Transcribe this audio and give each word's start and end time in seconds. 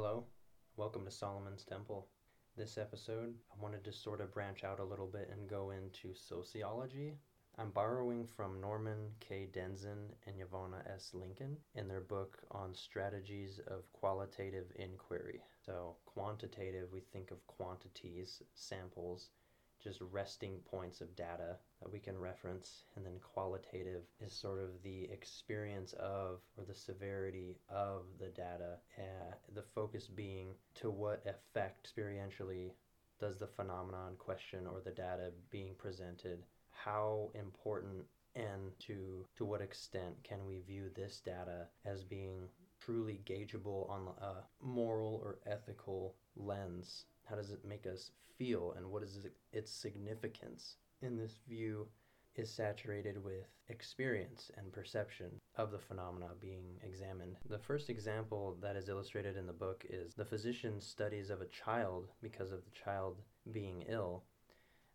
Hello, 0.00 0.22
welcome 0.76 1.04
to 1.06 1.10
Solomon's 1.10 1.64
Temple. 1.64 2.06
This 2.56 2.78
episode, 2.78 3.34
I 3.50 3.60
wanted 3.60 3.82
to 3.82 3.92
sort 3.92 4.20
of 4.20 4.32
branch 4.32 4.62
out 4.62 4.78
a 4.78 4.84
little 4.84 5.08
bit 5.08 5.28
and 5.28 5.50
go 5.50 5.70
into 5.72 6.14
sociology. 6.14 7.14
I'm 7.58 7.72
borrowing 7.72 8.24
from 8.24 8.60
Norman 8.60 9.10
K. 9.18 9.48
Denzin 9.52 10.12
and 10.24 10.36
Yvonna 10.40 10.88
S. 10.88 11.10
Lincoln 11.14 11.56
in 11.74 11.88
their 11.88 12.00
book 12.00 12.38
on 12.52 12.76
strategies 12.76 13.58
of 13.66 13.92
qualitative 13.92 14.66
inquiry. 14.76 15.40
So, 15.66 15.96
quantitative, 16.06 16.92
we 16.92 17.00
think 17.00 17.32
of 17.32 17.44
quantities, 17.48 18.40
samples, 18.54 19.30
just 19.82 20.00
resting 20.12 20.60
points 20.70 21.00
of 21.00 21.16
data 21.16 21.56
that 21.80 21.92
we 21.92 21.98
can 21.98 22.18
reference. 22.18 22.84
And 22.96 23.04
then 23.04 23.18
qualitative 23.22 24.02
is 24.20 24.32
sort 24.32 24.60
of 24.60 24.82
the 24.82 25.04
experience 25.12 25.92
of 25.94 26.40
or 26.56 26.64
the 26.64 26.74
severity 26.74 27.56
of 27.68 28.02
the 28.18 28.28
data. 28.28 28.78
Uh, 28.98 29.34
the 29.54 29.64
focus 29.74 30.06
being 30.06 30.54
to 30.76 30.90
what 30.90 31.24
effect 31.26 31.88
experientially 31.88 32.72
does 33.20 33.38
the 33.38 33.46
phenomenon 33.46 34.14
question 34.18 34.66
or 34.66 34.80
the 34.80 34.90
data 34.90 35.32
being 35.50 35.74
presented, 35.76 36.44
how 36.70 37.30
important 37.34 38.04
and 38.36 38.70
to 38.78 39.24
to 39.36 39.44
what 39.44 39.60
extent 39.60 40.14
can 40.22 40.38
we 40.46 40.60
view 40.60 40.90
this 40.94 41.20
data 41.24 41.66
as 41.84 42.04
being 42.04 42.48
truly 42.78 43.20
gaugeable 43.24 43.90
on 43.90 44.08
a 44.22 44.64
moral 44.64 45.20
or 45.24 45.38
ethical 45.46 46.14
lens 46.36 47.06
how 47.28 47.36
does 47.36 47.50
it 47.50 47.64
make 47.64 47.86
us 47.86 48.10
feel? 48.38 48.74
And 48.76 48.90
what 48.90 49.02
is 49.02 49.26
its 49.52 49.70
significance? 49.70 50.76
In 51.00 51.16
this 51.16 51.38
view, 51.48 51.88
is 52.38 52.50
saturated 52.50 53.22
with 53.22 53.46
experience 53.68 54.50
and 54.56 54.72
perception 54.72 55.40
of 55.56 55.70
the 55.70 55.78
phenomena 55.78 56.28
being 56.40 56.78
examined. 56.82 57.36
The 57.48 57.58
first 57.58 57.90
example 57.90 58.56
that 58.62 58.76
is 58.76 58.88
illustrated 58.88 59.36
in 59.36 59.46
the 59.46 59.52
book 59.52 59.84
is 59.88 60.14
the 60.14 60.24
physician's 60.24 60.86
studies 60.86 61.30
of 61.30 61.40
a 61.40 61.46
child 61.46 62.08
because 62.22 62.52
of 62.52 62.64
the 62.64 62.70
child 62.70 63.22
being 63.52 63.82
ill. 63.88 64.24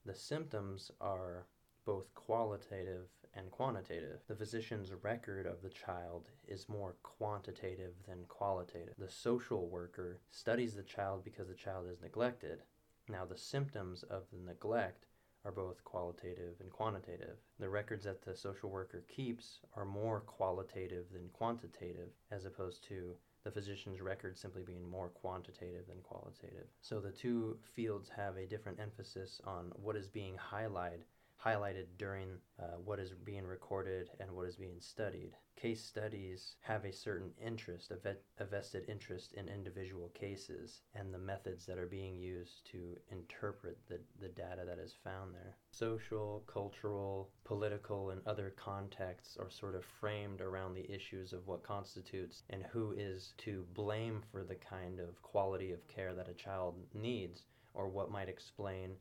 The 0.05 0.15
symptoms 0.15 0.89
are 1.01 1.47
both 1.85 2.13
qualitative 2.15 3.07
and 3.33 3.51
quantitative. 3.51 4.21
The 4.27 4.35
physician's 4.35 4.91
record 5.01 5.45
of 5.45 5.61
the 5.61 5.69
child 5.69 6.29
is 6.47 6.69
more 6.69 6.95
quantitative 7.03 7.93
than 8.07 8.25
qualitative. 8.27 8.95
The 8.97 9.09
social 9.09 9.67
worker 9.67 10.21
studies 10.31 10.75
the 10.75 10.83
child 10.83 11.23
because 11.23 11.49
the 11.49 11.55
child 11.55 11.88
is 11.89 12.01
neglected. 12.01 12.63
Now, 13.09 13.25
the 13.25 13.38
symptoms 13.38 14.03
of 14.03 14.23
the 14.31 14.39
neglect 14.39 15.07
are 15.45 15.52
both 15.52 15.83
qualitative 15.83 16.55
and 16.59 16.72
quantitative. 16.72 17.38
The 17.59 17.69
records 17.69 18.05
that 18.05 18.23
the 18.23 18.36
social 18.36 18.69
worker 18.69 19.03
keeps 19.08 19.59
are 19.75 19.85
more 19.85 20.22
qualitative 20.22 21.05
than 21.11 21.30
quantitative, 21.33 22.09
as 22.31 22.45
opposed 22.45 22.83
to 22.88 23.16
the 23.44 23.52
physician's 23.52 24.00
record 24.00 24.38
simply 24.38 24.63
being 24.63 24.89
more 24.89 25.09
quantitative 25.09 25.85
than 25.88 26.02
qualitative. 26.02 26.67
So 26.81 27.02
the 27.02 27.11
two 27.11 27.58
fields 27.75 28.09
have 28.16 28.38
a 28.38 28.45
different 28.45 28.80
emphasis 28.80 29.41
on 29.45 29.72
what 29.75 29.97
is 29.97 30.08
being 30.08 30.38
highlighted 30.38 31.03
highlighted 31.44 31.86
during 31.97 32.30
uh, 32.59 32.77
what 32.83 32.99
is 32.99 33.11
being 33.25 33.45
recorded 33.45 34.09
and 34.19 34.31
what 34.31 34.47
is 34.47 34.55
being 34.55 34.80
studied. 34.80 35.31
Case 35.55 35.83
studies 35.83 36.55
have 36.61 36.85
a 36.85 36.94
certain 36.94 37.31
interest, 37.44 37.91
a, 37.91 37.95
vet, 37.97 38.22
a 38.39 38.45
vested 38.45 38.85
interest 38.88 39.33
in 39.33 39.47
individual 39.50 40.09
cases 40.09 40.81
and 40.95 41.13
the 41.13 41.17
methods 41.17 41.66
that 41.66 41.77
are 41.77 41.85
being 41.85 42.17
used 42.17 42.66
to 42.72 42.95
interpret 43.11 43.77
the, 43.88 44.00
the 44.19 44.30
data 44.30 44.63
that 44.66 44.80
is 44.80 44.95
found 45.03 45.33
there. 45.33 45.58
Social, 45.72 46.44
cultural, 46.47 47.30
political, 47.44 48.11
and 48.11 48.22
other 48.25 48.53
contexts 48.57 49.38
are 49.38 49.50
sort 49.50 49.75
of 49.75 49.85
framed 50.00 50.41
around 50.41 50.73
the 50.73 50.89
issues 50.91 51.33
of 51.33 51.45
what 51.47 51.63
constitutes 51.63 52.44
and 52.50 52.63
who 52.72 52.94
is 52.97 53.33
to 53.38 53.66
blame 53.73 54.22
for 54.31 54.44
the 54.44 54.55
kind 54.55 55.00
of 55.00 55.22
quality 55.22 55.72
of 55.72 55.88
care 55.88 56.13
that 56.13 56.30
a 56.30 56.33
child 56.33 56.75
needs 56.94 57.44
or 57.73 57.89
what 57.89 58.11
might 58.11 58.30
explain 58.30 58.91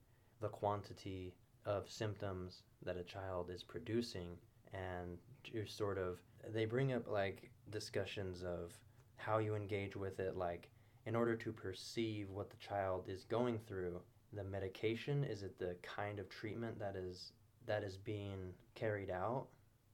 the 0.40 0.48
quantity 0.48 1.34
of 1.64 1.88
symptoms 1.90 2.62
that 2.84 2.96
a 2.96 3.02
child 3.02 3.50
is 3.50 3.62
producing 3.62 4.36
and 4.72 5.18
sort 5.66 5.98
of 5.98 6.18
they 6.52 6.64
bring 6.64 6.92
up 6.92 7.08
like 7.08 7.50
discussions 7.70 8.42
of 8.42 8.72
how 9.16 9.38
you 9.38 9.54
engage 9.54 9.96
with 9.96 10.18
it 10.18 10.36
like 10.36 10.68
in 11.06 11.14
order 11.14 11.34
to 11.36 11.52
perceive 11.52 12.30
what 12.30 12.50
the 12.50 12.56
child 12.56 13.04
is 13.08 13.24
going 13.24 13.58
through 13.66 14.00
the 14.32 14.44
medication 14.44 15.24
is 15.24 15.42
it 15.42 15.58
the 15.58 15.76
kind 15.82 16.18
of 16.18 16.28
treatment 16.28 16.78
that 16.78 16.96
is 16.96 17.32
that 17.66 17.82
is 17.84 17.96
being 17.96 18.52
carried 18.74 19.10
out 19.10 19.46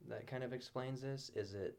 that 0.06 0.26
kind 0.26 0.44
of 0.44 0.52
explains 0.52 1.00
this? 1.00 1.30
Is 1.34 1.54
it 1.54 1.78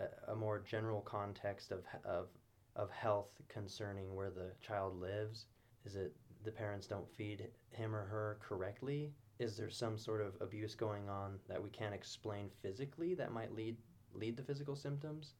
a, 0.00 0.32
a 0.32 0.36
more 0.36 0.60
general 0.60 1.00
context 1.00 1.72
of 1.72 1.84
of 2.04 2.28
of 2.74 2.90
health 2.90 3.30
concerning 3.48 4.14
where 4.14 4.30
the 4.30 4.52
child 4.60 5.00
lives? 5.00 5.46
Is 5.84 5.96
it 5.96 6.14
the 6.44 6.50
parents 6.50 6.86
don't 6.86 7.08
feed 7.08 7.48
him 7.70 7.94
or 7.94 8.04
her 8.04 8.38
correctly 8.40 9.12
is 9.38 9.56
there 9.56 9.70
some 9.70 9.98
sort 9.98 10.22
of 10.22 10.34
abuse 10.40 10.74
going 10.74 11.08
on 11.08 11.38
that 11.48 11.62
we 11.62 11.70
can't 11.70 11.94
explain 11.94 12.48
physically 12.62 13.14
that 13.14 13.32
might 13.32 13.54
lead 13.54 13.76
lead 14.14 14.36
to 14.36 14.42
physical 14.42 14.76
symptoms? 14.76 15.34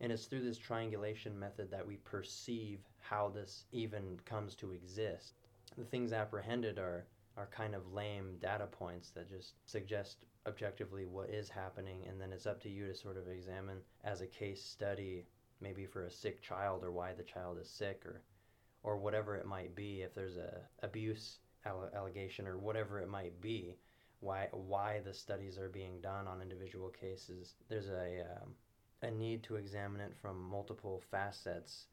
And 0.00 0.12
it's 0.12 0.26
through 0.26 0.44
this 0.44 0.58
triangulation 0.58 1.38
method 1.38 1.70
that 1.70 1.86
we 1.86 1.96
perceive 1.96 2.80
how 3.00 3.28
this 3.28 3.64
even 3.72 4.18
comes 4.24 4.54
to 4.56 4.72
exist. 4.72 5.34
The 5.76 5.84
things 5.84 6.12
apprehended 6.12 6.78
are 6.78 7.06
are 7.36 7.48
kind 7.52 7.74
of 7.74 7.92
lame 7.92 8.36
data 8.40 8.66
points 8.66 9.10
that 9.10 9.28
just 9.28 9.54
suggest 9.64 10.24
objectively 10.46 11.04
what 11.04 11.30
is 11.30 11.48
happening 11.48 12.04
and 12.08 12.20
then 12.20 12.32
it's 12.32 12.46
up 12.46 12.60
to 12.60 12.68
you 12.68 12.86
to 12.86 12.94
sort 12.94 13.16
of 13.16 13.28
examine 13.28 13.78
as 14.02 14.20
a 14.20 14.26
case 14.26 14.62
study 14.62 15.24
maybe 15.60 15.86
for 15.86 16.04
a 16.04 16.10
sick 16.10 16.42
child 16.42 16.82
or 16.82 16.90
why 16.90 17.12
the 17.12 17.22
child 17.22 17.58
is 17.60 17.70
sick 17.70 18.02
or 18.04 18.22
or 18.82 18.96
whatever 18.96 19.36
it 19.36 19.46
might 19.46 19.74
be 19.76 20.02
if 20.02 20.14
there's 20.14 20.36
a 20.36 20.60
abuse 20.82 21.38
allegation 21.66 22.46
or 22.46 22.58
whatever 22.58 23.00
it 23.00 23.08
might 23.08 23.40
be, 23.40 23.76
why 24.20 24.48
why 24.52 25.00
the 25.04 25.14
studies 25.14 25.58
are 25.58 25.68
being 25.68 26.00
done 26.00 26.26
on 26.26 26.42
individual 26.42 26.88
cases. 26.88 27.54
There's 27.68 27.88
a 27.88 28.24
um, 28.42 28.54
a 29.02 29.10
need 29.10 29.42
to 29.44 29.56
examine 29.56 30.00
it 30.00 30.16
from 30.20 30.40
multiple 30.40 31.02
facets 31.10 31.86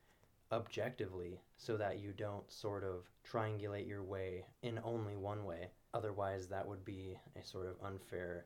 objectively 0.51 1.41
so 1.57 1.77
that 1.77 1.99
you 1.99 2.11
don't 2.11 2.49
sort 2.51 2.83
of 2.83 3.09
triangulate 3.29 3.87
your 3.87 4.03
way 4.03 4.45
in 4.63 4.79
only 4.83 5.15
one 5.15 5.43
way. 5.45 5.69
Otherwise, 5.93 6.47
that 6.47 6.67
would 6.67 6.83
be 6.83 7.17
a 7.39 7.43
sort 7.43 7.67
of 7.67 7.75
unfair 7.83 8.45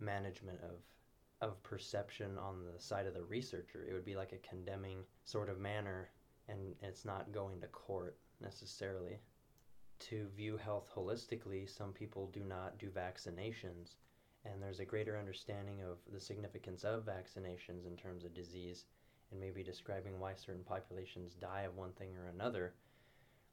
management 0.00 0.58
of 0.62 0.76
of 1.40 1.62
perception 1.62 2.36
on 2.36 2.64
the 2.64 2.80
side 2.80 3.06
of 3.06 3.14
the 3.14 3.22
researcher. 3.22 3.86
It 3.88 3.92
would 3.92 4.04
be 4.04 4.16
like 4.16 4.32
a 4.32 4.48
condemning 4.48 5.04
sort 5.24 5.48
of 5.48 5.60
manner 5.60 6.10
and 6.48 6.74
it's 6.82 7.04
not 7.04 7.30
going 7.32 7.60
to 7.60 7.66
court 7.68 8.16
necessarily 8.40 9.20
to 10.00 10.28
view 10.36 10.56
health 10.56 10.88
holistically, 10.94 11.68
some 11.68 11.92
people 11.92 12.30
do 12.32 12.40
not 12.40 12.78
do 12.78 12.88
vaccinations. 12.88 13.96
And 14.44 14.62
there's 14.62 14.80
a 14.80 14.84
greater 14.84 15.18
understanding 15.18 15.82
of 15.82 15.98
the 16.12 16.20
significance 16.20 16.84
of 16.84 17.04
vaccinations 17.04 17.86
in 17.86 17.96
terms 17.96 18.24
of 18.24 18.34
disease 18.34 18.84
and 19.30 19.40
maybe 19.40 19.62
describing 19.62 20.18
why 20.18 20.34
certain 20.34 20.64
populations 20.64 21.34
die 21.34 21.62
of 21.62 21.76
one 21.76 21.92
thing 21.92 22.16
or 22.16 22.28
another. 22.28 22.74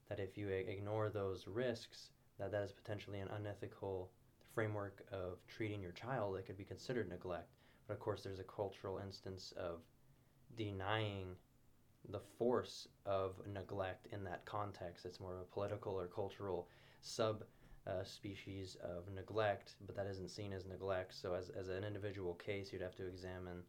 That 0.09 0.19
if 0.19 0.37
you 0.37 0.49
ignore 0.49 1.09
those 1.09 1.47
risks, 1.47 2.09
that 2.37 2.51
that 2.51 2.63
is 2.63 2.71
potentially 2.71 3.19
an 3.19 3.29
unethical 3.29 4.11
framework 4.53 5.03
of 5.11 5.39
treating 5.47 5.81
your 5.81 5.91
child 5.91 6.35
that 6.35 6.45
could 6.45 6.57
be 6.57 6.63
considered 6.63 7.09
neglect. 7.09 7.49
But 7.87 7.95
of 7.95 7.99
course, 7.99 8.23
there's 8.23 8.39
a 8.39 8.43
cultural 8.43 8.99
instance 8.99 9.53
of 9.57 9.81
denying 10.55 11.35
the 12.09 12.19
force 12.37 12.87
of 13.05 13.33
neglect 13.51 14.07
in 14.11 14.23
that 14.23 14.45
context. 14.45 15.05
It's 15.05 15.19
more 15.19 15.35
of 15.35 15.41
a 15.41 15.53
political 15.53 15.93
or 15.93 16.07
cultural 16.07 16.67
sub 17.01 17.43
uh, 17.87 18.03
species 18.03 18.77
of 18.83 19.13
neglect, 19.13 19.75
but 19.85 19.95
that 19.95 20.07
isn't 20.07 20.29
seen 20.29 20.53
as 20.53 20.65
neglect. 20.65 21.13
So, 21.13 21.33
as, 21.33 21.49
as 21.49 21.69
an 21.69 21.83
individual 21.83 22.33
case, 22.35 22.73
you'd 22.73 22.81
have 22.81 22.95
to 22.95 23.07
examine 23.07 23.61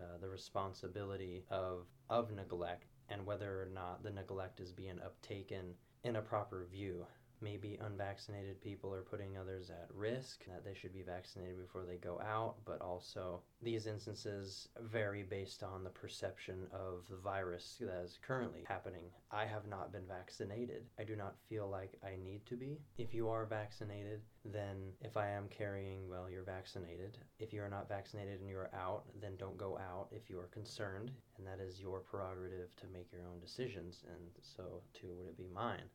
uh, 0.00 0.18
the 0.20 0.28
responsibility 0.28 1.44
of, 1.50 1.86
of 2.08 2.30
neglect 2.32 2.86
and 3.10 3.26
whether 3.26 3.62
or 3.62 3.68
not 3.74 4.02
the 4.02 4.10
neglect 4.10 4.60
is 4.60 4.72
being 4.72 4.96
uptaken 4.96 5.74
in 6.04 6.16
a 6.16 6.22
proper 6.22 6.66
view 6.70 7.06
maybe 7.42 7.78
unvaccinated 7.84 8.60
people 8.62 8.94
are 8.94 9.02
putting 9.02 9.36
others 9.36 9.70
at 9.70 9.88
risk, 9.94 10.44
that 10.46 10.64
they 10.64 10.74
should 10.74 10.92
be 10.94 11.02
vaccinated 11.02 11.60
before 11.60 11.84
they 11.84 11.96
go 11.96 12.20
out, 12.20 12.54
but 12.64 12.80
also 12.80 13.40
these 13.62 13.86
instances 13.86 14.68
vary 14.80 15.22
based 15.22 15.62
on 15.62 15.84
the 15.84 15.90
perception 15.90 16.66
of 16.72 17.04
the 17.10 17.16
virus 17.16 17.76
that 17.80 18.02
is 18.04 18.18
currently 18.26 18.64
happening. 18.66 19.04
I 19.30 19.44
have 19.44 19.66
not 19.66 19.92
been 19.92 20.06
vaccinated. 20.06 20.84
I 20.98 21.04
do 21.04 21.16
not 21.16 21.36
feel 21.48 21.68
like 21.68 21.98
I 22.04 22.16
need 22.22 22.46
to 22.46 22.56
be. 22.56 22.78
If 22.98 23.12
you 23.14 23.28
are 23.28 23.44
vaccinated, 23.44 24.20
then 24.44 24.92
if 25.00 25.16
I 25.16 25.28
am 25.28 25.48
carrying, 25.48 26.08
well, 26.08 26.28
you're 26.30 26.44
vaccinated. 26.44 27.18
If 27.38 27.52
you 27.52 27.62
are 27.62 27.68
not 27.68 27.88
vaccinated 27.88 28.40
and 28.40 28.48
you 28.48 28.56
are 28.56 28.70
out, 28.74 29.04
then 29.20 29.36
don't 29.36 29.56
go 29.56 29.78
out 29.78 30.08
if 30.10 30.28
you 30.28 30.38
are 30.38 30.48
concerned, 30.48 31.10
and 31.38 31.46
that 31.46 31.60
is 31.60 31.80
your 31.80 32.00
prerogative 32.00 32.74
to 32.76 32.86
make 32.92 33.12
your 33.12 33.22
own 33.22 33.40
decisions, 33.40 34.04
and 34.08 34.28
so 34.40 34.82
too 34.92 35.14
would 35.16 35.28
it 35.28 35.36
be 35.36 35.48
mine. 35.54 35.88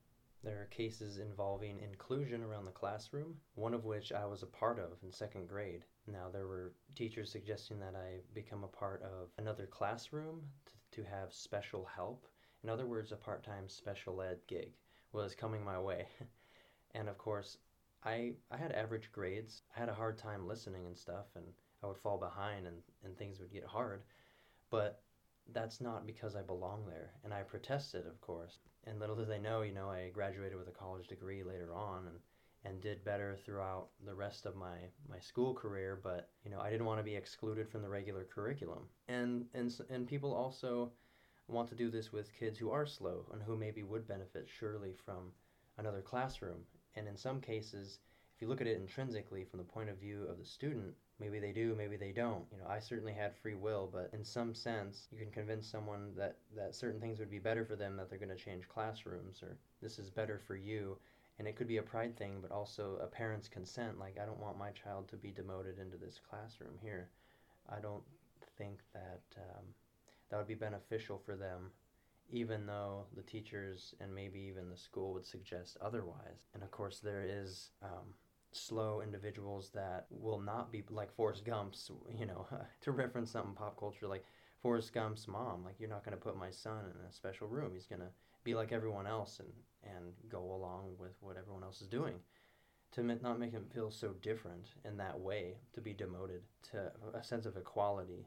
There 0.43 0.61
are 0.61 0.65
cases 0.65 1.17
involving 1.17 1.79
inclusion 1.79 2.43
around 2.43 2.65
the 2.65 2.71
classroom, 2.71 3.35
one 3.55 3.73
of 3.73 3.85
which 3.85 4.11
I 4.11 4.25
was 4.25 4.43
a 4.43 4.47
part 4.47 4.79
of 4.79 5.01
in 5.03 5.11
second 5.11 5.47
grade. 5.47 5.83
Now, 6.07 6.29
there 6.31 6.47
were 6.47 6.73
teachers 6.95 7.31
suggesting 7.31 7.79
that 7.79 7.95
I 7.95 8.19
become 8.33 8.63
a 8.63 8.67
part 8.67 9.01
of 9.03 9.29
another 9.37 9.65
classroom 9.65 10.41
to, 10.91 11.01
to 11.01 11.09
have 11.09 11.33
special 11.33 11.85
help 11.85 12.27
In 12.63 12.69
other 12.69 12.85
words, 12.85 13.11
a 13.11 13.15
part 13.15 13.43
time 13.43 13.67
special 13.69 14.21
ed 14.21 14.39
gig 14.47 14.73
was 15.11 15.35
coming 15.35 15.63
my 15.63 15.79
way. 15.79 16.07
and 16.91 17.09
of 17.09 17.17
course, 17.17 17.57
I, 18.03 18.33
I 18.51 18.57
had 18.57 18.71
average 18.71 19.11
grades. 19.11 19.63
I 19.75 19.79
had 19.79 19.89
a 19.89 19.93
hard 19.93 20.17
time 20.17 20.47
listening 20.47 20.85
and 20.85 20.97
stuff, 20.97 21.25
and 21.35 21.45
I 21.83 21.87
would 21.87 21.97
fall 21.97 22.17
behind 22.17 22.67
and, 22.67 22.77
and 23.03 23.17
things 23.17 23.39
would 23.39 23.51
get 23.51 23.65
hard. 23.65 24.03
But 24.69 25.01
that's 25.53 25.81
not 25.81 26.05
because 26.05 26.35
I 26.35 26.41
belong 26.41 26.85
there. 26.85 27.11
And 27.23 27.33
I 27.33 27.41
protested, 27.41 28.05
of 28.05 28.19
course. 28.21 28.59
And 28.85 28.99
little 28.99 29.15
did 29.15 29.29
they 29.29 29.39
know, 29.39 29.61
you 29.61 29.73
know, 29.73 29.89
I 29.89 30.09
graduated 30.13 30.57
with 30.57 30.67
a 30.67 30.71
college 30.71 31.07
degree 31.07 31.43
later 31.43 31.73
on 31.73 32.07
and, 32.07 32.17
and 32.63 32.81
did 32.81 33.03
better 33.03 33.37
throughout 33.45 33.87
the 34.05 34.15
rest 34.15 34.45
of 34.45 34.55
my, 34.55 34.75
my 35.09 35.19
school 35.19 35.53
career. 35.53 35.99
But, 36.01 36.29
you 36.43 36.51
know, 36.51 36.59
I 36.59 36.69
didn't 36.69 36.85
want 36.85 36.99
to 36.99 37.03
be 37.03 37.15
excluded 37.15 37.69
from 37.69 37.81
the 37.81 37.89
regular 37.89 38.25
curriculum. 38.25 38.83
And, 39.07 39.45
and, 39.53 39.73
and 39.89 40.07
people 40.07 40.33
also 40.33 40.91
want 41.47 41.69
to 41.69 41.75
do 41.75 41.89
this 41.89 42.11
with 42.11 42.37
kids 42.37 42.57
who 42.57 42.71
are 42.71 42.85
slow 42.85 43.25
and 43.31 43.41
who 43.41 43.55
maybe 43.55 43.83
would 43.83 44.07
benefit 44.07 44.47
surely 44.59 44.93
from 45.05 45.31
another 45.77 46.01
classroom. 46.01 46.59
And 46.95 47.07
in 47.07 47.15
some 47.15 47.39
cases, 47.39 47.99
if 48.35 48.41
you 48.41 48.47
look 48.47 48.61
at 48.61 48.67
it 48.67 48.77
intrinsically 48.77 49.45
from 49.45 49.59
the 49.59 49.65
point 49.65 49.89
of 49.89 49.97
view 49.97 50.25
of 50.29 50.37
the 50.37 50.45
student, 50.45 50.93
maybe 51.19 51.39
they 51.39 51.51
do, 51.51 51.75
maybe 51.77 51.97
they 51.97 52.11
don't. 52.11 52.45
You 52.51 52.59
know, 52.59 52.67
I 52.69 52.79
certainly 52.79 53.13
had 53.13 53.35
free 53.35 53.55
will, 53.55 53.89
but 53.91 54.09
in 54.13 54.23
some 54.23 54.53
sense, 54.53 55.07
you 55.11 55.17
can 55.17 55.31
convince 55.31 55.67
someone 55.67 56.11
that 56.17 56.37
that 56.55 56.75
certain 56.75 56.99
things 56.99 57.19
would 57.19 57.31
be 57.31 57.39
better 57.39 57.65
for 57.65 57.75
them, 57.75 57.95
that 57.97 58.09
they're 58.09 58.19
going 58.19 58.29
to 58.29 58.35
change 58.35 58.67
classrooms, 58.67 59.41
or 59.41 59.57
this 59.81 59.99
is 59.99 60.09
better 60.09 60.39
for 60.45 60.55
you. 60.55 60.97
And 61.39 61.47
it 61.47 61.55
could 61.55 61.67
be 61.67 61.77
a 61.77 61.83
pride 61.83 62.17
thing, 62.17 62.39
but 62.41 62.51
also 62.51 62.97
a 62.99 63.05
parent's 63.05 63.47
consent. 63.47 63.99
Like, 63.99 64.17
I 64.19 64.25
don't 64.25 64.39
want 64.39 64.57
my 64.57 64.71
child 64.71 65.07
to 65.09 65.15
be 65.17 65.29
demoted 65.29 65.77
into 65.77 65.95
this 65.95 66.19
classroom 66.27 66.73
here. 66.81 67.09
I 67.69 67.79
don't 67.79 68.03
think 68.57 68.79
that 68.93 69.21
um, 69.37 69.65
that 70.29 70.37
would 70.37 70.47
be 70.47 70.55
beneficial 70.55 71.21
for 71.23 71.35
them, 71.35 71.69
even 72.31 72.65
though 72.65 73.05
the 73.15 73.21
teachers 73.21 73.93
and 73.99 74.13
maybe 74.13 74.39
even 74.39 74.69
the 74.69 74.77
school 74.77 75.13
would 75.13 75.27
suggest 75.27 75.77
otherwise. 75.79 76.47
And 76.55 76.63
of 76.63 76.71
course, 76.71 76.99
there 76.99 77.23
is 77.23 77.69
um, 77.83 78.15
slow 78.51 79.01
individuals 79.01 79.71
that 79.73 80.05
will 80.09 80.39
not 80.39 80.71
be 80.71 80.83
like 80.89 81.13
Forrest 81.15 81.45
Gump's, 81.45 81.91
you 82.17 82.25
know, 82.25 82.47
to 82.81 82.91
reference 82.91 83.31
something 83.31 83.53
pop 83.53 83.77
culture 83.79 84.07
like 84.07 84.23
Forrest 84.61 84.93
Gump's 84.93 85.27
mom. 85.27 85.63
Like, 85.63 85.75
you're 85.79 85.89
not 85.89 86.03
going 86.03 86.17
to 86.17 86.23
put 86.23 86.37
my 86.37 86.49
son 86.49 86.85
in 86.85 87.05
a 87.07 87.11
special 87.11 87.47
room. 87.47 87.71
He's 87.73 87.85
going 87.85 88.01
to 88.01 88.11
be 88.43 88.55
like 88.55 88.71
everyone 88.71 89.07
else 89.07 89.39
and, 89.39 89.49
and 89.95 90.13
go 90.29 90.39
along 90.39 90.95
with 90.97 91.15
what 91.21 91.37
everyone 91.37 91.63
else 91.63 91.81
is 91.81 91.87
doing. 91.87 92.15
To 92.93 93.03
not 93.03 93.39
make 93.39 93.51
him 93.51 93.65
feel 93.73 93.91
so 93.91 94.13
different 94.21 94.69
in 94.85 94.97
that 94.97 95.19
way, 95.19 95.57
to 95.73 95.81
be 95.81 95.93
demoted 95.93 96.41
to 96.71 96.91
a 97.13 97.23
sense 97.23 97.45
of 97.45 97.57
equality 97.57 98.25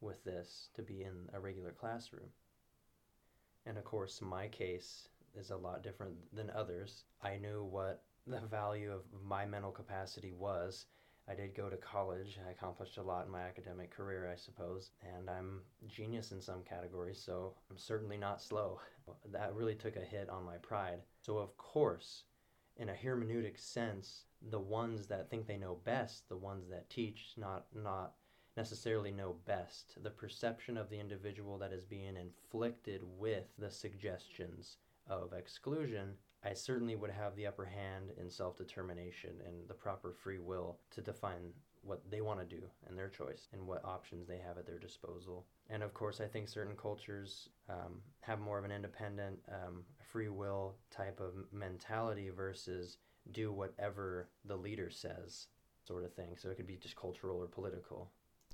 with 0.00 0.22
this, 0.24 0.68
to 0.74 0.82
be 0.82 1.02
in 1.02 1.30
a 1.32 1.40
regular 1.40 1.72
classroom. 1.72 2.28
And 3.66 3.78
of 3.78 3.84
course, 3.84 4.20
my 4.20 4.48
case 4.48 5.08
is 5.34 5.50
a 5.50 5.56
lot 5.56 5.82
different 5.82 6.16
than 6.34 6.50
others. 6.50 7.04
I 7.22 7.38
knew 7.38 7.64
what 7.64 8.02
the 8.26 8.40
value 8.40 8.92
of 8.92 9.02
my 9.26 9.44
mental 9.44 9.70
capacity 9.70 10.32
was. 10.32 10.86
I 11.26 11.34
did 11.34 11.54
go 11.54 11.70
to 11.70 11.76
college. 11.78 12.38
I 12.46 12.50
accomplished 12.50 12.98
a 12.98 13.02
lot 13.02 13.24
in 13.24 13.32
my 13.32 13.40
academic 13.40 13.90
career, 13.90 14.30
I 14.30 14.36
suppose, 14.36 14.90
and 15.02 15.30
I'm 15.30 15.62
genius 15.88 16.32
in 16.32 16.40
some 16.40 16.62
categories, 16.62 17.18
so 17.18 17.54
I'm 17.70 17.78
certainly 17.78 18.18
not 18.18 18.42
slow. 18.42 18.80
That 19.32 19.54
really 19.54 19.74
took 19.74 19.96
a 19.96 20.00
hit 20.00 20.28
on 20.28 20.44
my 20.44 20.56
pride. 20.58 21.00
So, 21.22 21.38
of 21.38 21.56
course, 21.56 22.24
in 22.76 22.90
a 22.90 22.94
hermeneutic 22.94 23.58
sense, 23.58 24.24
the 24.50 24.60
ones 24.60 25.06
that 25.06 25.30
think 25.30 25.46
they 25.46 25.56
know 25.56 25.78
best, 25.84 26.28
the 26.28 26.36
ones 26.36 26.68
that 26.68 26.90
teach, 26.90 27.32
not 27.36 27.66
not 27.74 28.14
necessarily 28.56 29.10
know 29.10 29.36
best. 29.46 30.02
The 30.02 30.10
perception 30.10 30.76
of 30.76 30.90
the 30.90 31.00
individual 31.00 31.58
that 31.58 31.72
is 31.72 31.84
being 31.84 32.16
inflicted 32.16 33.02
with 33.18 33.44
the 33.58 33.70
suggestions 33.70 34.76
of 35.06 35.32
exclusion 35.32 36.14
I 36.44 36.52
certainly 36.52 36.94
would 36.94 37.10
have 37.10 37.34
the 37.36 37.46
upper 37.46 37.64
hand 37.64 38.12
in 38.20 38.30
self 38.30 38.56
determination 38.56 39.30
and 39.46 39.66
the 39.66 39.74
proper 39.74 40.12
free 40.12 40.38
will 40.38 40.78
to 40.90 41.00
define 41.00 41.52
what 41.82 42.02
they 42.10 42.20
want 42.20 42.40
to 42.40 42.56
do 42.56 42.62
and 42.86 42.96
their 42.96 43.08
choice 43.08 43.48
and 43.52 43.66
what 43.66 43.84
options 43.84 44.26
they 44.26 44.38
have 44.38 44.58
at 44.58 44.66
their 44.66 44.78
disposal. 44.78 45.46
And 45.70 45.82
of 45.82 45.94
course, 45.94 46.20
I 46.20 46.26
think 46.26 46.48
certain 46.48 46.76
cultures 46.76 47.48
um, 47.68 48.00
have 48.20 48.40
more 48.40 48.58
of 48.58 48.64
an 48.64 48.72
independent, 48.72 49.38
um, 49.48 49.84
free 50.12 50.28
will 50.28 50.76
type 50.90 51.20
of 51.20 51.32
mentality 51.52 52.30
versus 52.30 52.98
do 53.32 53.52
whatever 53.52 54.28
the 54.44 54.56
leader 54.56 54.90
says 54.90 55.46
sort 55.86 56.04
of 56.04 56.12
thing. 56.14 56.36
So 56.36 56.50
it 56.50 56.56
could 56.56 56.66
be 56.66 56.76
just 56.76 56.96
cultural 56.96 57.38
or 57.38 57.46
political. 57.46 58.10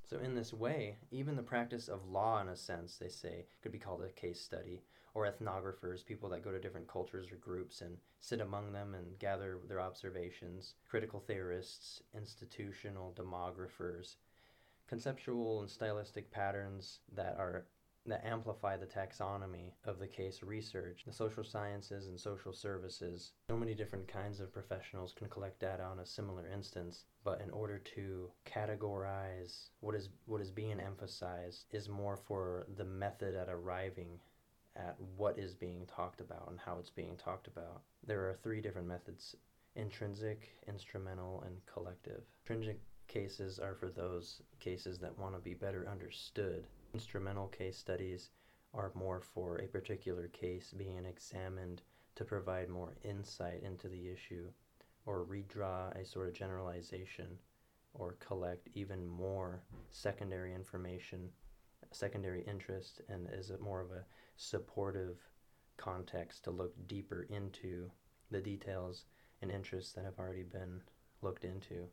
So, 0.09 0.19
in 0.19 0.35
this 0.35 0.53
way, 0.53 0.97
even 1.13 1.37
the 1.37 1.43
practice 1.43 1.87
of 1.87 2.09
law, 2.09 2.41
in 2.41 2.49
a 2.49 2.57
sense, 2.57 2.97
they 2.97 3.09
say, 3.09 3.47
could 3.63 3.71
be 3.71 3.79
called 3.79 4.03
a 4.03 4.09
case 4.09 4.41
study 4.41 4.83
or 5.15 5.31
ethnographers, 5.31 6.05
people 6.05 6.29
that 6.29 6.45
go 6.45 6.51
to 6.51 6.61
different 6.61 6.89
cultures 6.89 7.31
or 7.33 7.37
groups 7.37 7.81
and 7.81 7.97
sit 8.21 8.41
among 8.41 8.73
them 8.73 8.95
and 8.95 9.19
gather 9.19 9.59
their 9.69 9.81
observations, 9.81 10.75
critical 10.89 11.21
theorists, 11.21 12.03
institutional 12.15 13.15
demographers, 13.19 14.17
conceptual 14.89 15.61
and 15.61 15.71
stylistic 15.71 16.31
patterns 16.31 17.01
that 17.15 17.37
are 17.39 17.67
that 18.07 18.25
amplify 18.25 18.77
the 18.77 18.87
taxonomy 18.87 19.73
of 19.85 19.99
the 19.99 20.07
case 20.07 20.43
research, 20.43 21.03
the 21.07 21.13
social 21.13 21.45
sciences 21.45 22.07
and 22.07 22.19
social 22.19 22.53
services. 22.53 23.33
So 23.51 23.57
many 23.57 23.75
different 23.75 24.09
kinds 24.09 24.41
of 24.41 24.53
professionals 24.53 25.13
can 25.13 25.29
collect 25.29 25.61
data 25.61 25.83
on 25.83 25.99
a 25.99 26.07
similar 26.07 26.49
instance, 26.49 27.05
but 27.25 27.43
in 27.43 27.51
order 27.51 27.79
to 27.95 28.31
categorize 28.47 29.69
what 29.81 29.95
is 29.95 30.09
what 30.25 30.41
is 30.41 30.51
being 30.51 30.81
emphasized 30.81 31.67
is 31.73 31.89
more 31.89 32.17
for 32.17 32.67
the 32.77 32.85
method 32.85 33.35
at 33.35 33.49
arriving 33.51 34.19
at 34.77 34.97
what 35.17 35.39
is 35.39 35.55
being 35.55 35.87
talked 35.87 36.21
about 36.21 36.49
and 36.49 36.59
how 36.59 36.79
it's 36.79 36.91
being 36.91 37.17
talked 37.17 37.47
about. 37.47 37.83
There 38.07 38.21
are 38.29 38.39
three 38.43 38.61
different 38.61 38.89
methods 38.89 39.37
intrinsic, 39.77 40.49
instrumental, 40.67 41.43
and 41.47 41.57
collective. 41.67 42.23
Intrinsic 42.45 42.81
cases 43.07 43.59
are 43.59 43.75
for 43.75 43.89
those 43.89 44.43
cases 44.59 44.99
that 44.99 45.19
want 45.19 45.35
to 45.35 45.41
be 45.41 45.55
better 45.55 45.89
understood. 45.91 46.67
Instrumental 46.95 47.49
case 47.49 47.77
studies 47.77 48.31
are 48.75 48.93
more 48.95 49.21
for 49.21 49.59
a 49.59 49.69
particular 49.69 50.29
case 50.29 50.73
being 50.77 51.05
examined 51.05 51.83
to 52.15 52.25
provide 52.25 52.69
more 52.69 52.95
insight 53.03 53.63
into 53.63 53.89
the 53.89 54.09
issue 54.09 54.47
or 55.07 55.25
redraw 55.25 55.95
a 55.97 56.05
sort 56.05 56.29
of 56.29 56.35
generalization 56.35 57.27
or 57.95 58.17
collect 58.21 58.69
even 58.75 59.05
more 59.07 59.63
secondary 59.91 60.55
information, 60.55 61.29
secondary 61.91 62.43
interest, 62.43 63.01
and 63.09 63.29
is 63.33 63.51
it 63.51 63.61
more 63.61 63.81
of 63.81 63.91
a 63.91 64.05
supportive 64.41 65.19
context 65.77 66.45
to 66.45 66.51
look 66.51 66.73
deeper 66.89 67.27
into 67.29 67.91
the 68.31 68.41
details 68.41 69.05
and 69.43 69.51
interests 69.51 69.93
that 69.93 70.05
have 70.05 70.19
already 70.19 70.43
been 70.43 70.81
looked 71.21 71.45
into. 71.45 71.87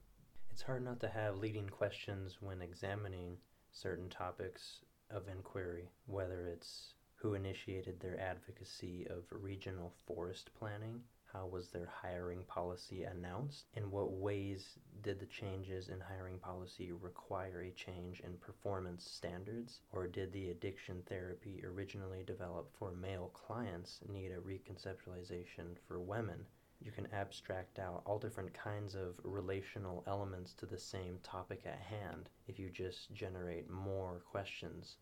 It's 0.50 0.62
hard 0.62 0.86
not 0.86 1.02
to 1.02 1.10
have 1.10 1.38
leading 1.38 1.68
questions 1.68 2.38
when 2.40 2.62
examining 2.62 3.38
certain 3.74 4.08
topics 4.08 4.80
of 5.12 5.28
inquiry, 5.28 5.90
whether 6.06 6.48
it's 6.48 6.94
who 7.16 7.34
initiated 7.34 8.00
their 8.00 8.18
advocacy 8.18 9.06
of 9.10 9.26
regional 9.30 9.94
forest 10.06 10.50
planning 10.58 11.02
how 11.38 11.46
was 11.46 11.70
their 11.70 11.86
hiring 12.02 12.44
policy 12.46 13.04
announced? 13.04 13.68
In 13.76 13.92
what 13.92 14.12
ways 14.12 14.80
did 15.04 15.20
the 15.20 15.28
changes 15.28 15.88
in 15.88 16.00
hiring 16.00 16.40
policy 16.40 16.92
require 16.92 17.62
a 17.62 17.72
change 17.74 18.22
in 18.22 18.38
performance 18.38 19.08
standards? 19.08 19.82
Or 19.92 20.08
did 20.08 20.34
the 20.34 20.50
addiction 20.50 21.04
therapy 21.06 21.64
originally 21.64 22.24
developed 22.24 22.76
for 22.76 22.92
male 22.92 23.30
clients 23.36 24.00
need 24.12 24.32
a 24.32 24.40
reconceptualization 24.40 25.78
for 25.88 26.00
women? 26.00 26.44
You 26.82 26.92
can 26.92 27.08
abstract 27.14 27.78
out 27.78 28.02
all 28.08 28.18
different 28.18 28.56
kinds 28.56 28.96
of 28.96 29.20
relational 29.24 30.04
elements 30.08 30.54
to 30.54 30.66
the 30.66 30.80
same 30.80 31.20
topic 31.22 31.68
at 31.68 31.78
hand 31.78 32.30
if 32.48 32.58
you 32.58 32.72
just 32.72 33.14
generate 33.14 33.70
more 33.70 34.24
questions 34.32 34.98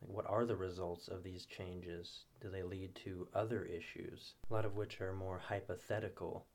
what 0.00 0.26
are 0.28 0.44
the 0.44 0.56
results 0.56 1.08
of 1.08 1.22
these 1.22 1.46
changes? 1.46 2.24
Do 2.40 2.50
they 2.50 2.62
lead 2.62 2.94
to 3.04 3.28
other 3.34 3.64
issues? 3.64 4.34
A 4.50 4.52
lot 4.52 4.64
of 4.64 4.76
which 4.76 5.00
are 5.00 5.12
more 5.12 5.38
hypothetical 5.38 6.46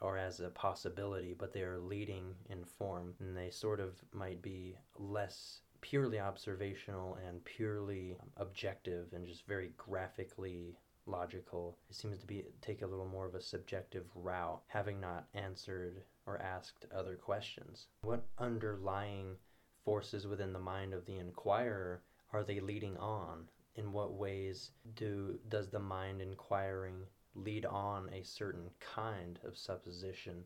or 0.00 0.18
as 0.18 0.40
a 0.40 0.50
possibility, 0.50 1.34
but 1.36 1.52
they 1.52 1.62
are 1.62 1.78
leading 1.78 2.34
in 2.50 2.64
form, 2.64 3.14
and 3.18 3.36
they 3.36 3.50
sort 3.50 3.80
of 3.80 3.94
might 4.12 4.42
be 4.42 4.76
less 4.98 5.60
purely 5.80 6.18
observational 6.18 7.16
and 7.26 7.44
purely 7.44 8.18
objective 8.36 9.12
and 9.12 9.26
just 9.26 9.46
very 9.46 9.72
graphically 9.76 10.76
logical. 11.06 11.78
It 11.88 11.96
seems 11.96 12.18
to 12.18 12.26
be 12.26 12.44
take 12.60 12.82
a 12.82 12.86
little 12.86 13.06
more 13.06 13.26
of 13.26 13.34
a 13.34 13.40
subjective 13.40 14.06
route, 14.14 14.62
having 14.66 15.00
not 15.00 15.28
answered 15.34 16.02
or 16.26 16.42
asked 16.42 16.86
other 16.94 17.14
questions. 17.14 17.86
What 18.02 18.26
underlying 18.38 19.36
forces 19.84 20.26
within 20.26 20.52
the 20.52 20.58
mind 20.58 20.92
of 20.92 21.06
the 21.06 21.18
inquirer 21.18 22.02
are 22.36 22.44
they 22.44 22.60
leading 22.60 22.96
on? 22.98 23.48
In 23.76 23.92
what 23.92 24.12
ways 24.12 24.70
do 24.94 25.38
does 25.48 25.70
the 25.70 25.78
mind 25.78 26.20
inquiring 26.20 27.06
lead 27.34 27.64
on 27.64 28.10
a 28.12 28.22
certain 28.22 28.70
kind 28.78 29.38
of 29.42 29.56
supposition 29.56 30.44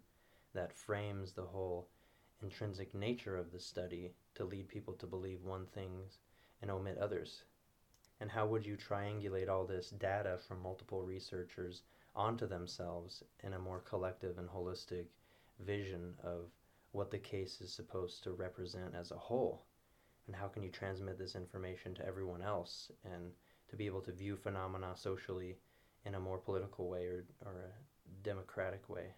that 0.54 0.72
frames 0.72 1.32
the 1.32 1.42
whole 1.42 1.88
intrinsic 2.42 2.94
nature 2.94 3.36
of 3.36 3.50
the 3.50 3.58
study 3.58 4.12
to 4.34 4.44
lead 4.44 4.68
people 4.68 4.94
to 4.94 5.06
believe 5.06 5.42
one 5.42 5.66
things 5.66 6.18
and 6.62 6.70
omit 6.70 6.96
others? 6.98 7.42
And 8.20 8.30
how 8.30 8.46
would 8.46 8.64
you 8.64 8.76
triangulate 8.76 9.48
all 9.48 9.64
this 9.64 9.90
data 9.90 10.38
from 10.46 10.62
multiple 10.62 11.02
researchers 11.02 11.82
onto 12.14 12.46
themselves 12.46 13.24
in 13.42 13.54
a 13.54 13.58
more 13.58 13.80
collective 13.80 14.38
and 14.38 14.48
holistic 14.48 15.06
vision 15.58 16.14
of 16.22 16.50
what 16.92 17.10
the 17.10 17.18
case 17.18 17.60
is 17.60 17.72
supposed 17.72 18.22
to 18.24 18.32
represent 18.32 18.94
as 18.94 19.10
a 19.10 19.16
whole? 19.16 19.64
And 20.26 20.36
how 20.36 20.48
can 20.48 20.62
you 20.62 20.70
transmit 20.70 21.18
this 21.18 21.34
information 21.34 21.94
to 21.94 22.06
everyone 22.06 22.42
else 22.42 22.90
and 23.04 23.32
to 23.68 23.76
be 23.76 23.86
able 23.86 24.00
to 24.02 24.12
view 24.12 24.36
phenomena 24.36 24.92
socially 24.96 25.56
in 26.04 26.14
a 26.14 26.20
more 26.20 26.38
political 26.38 26.88
way 26.88 27.06
or, 27.06 27.24
or 27.44 27.52
a 27.52 28.24
democratic 28.24 28.88
way? 28.88 29.14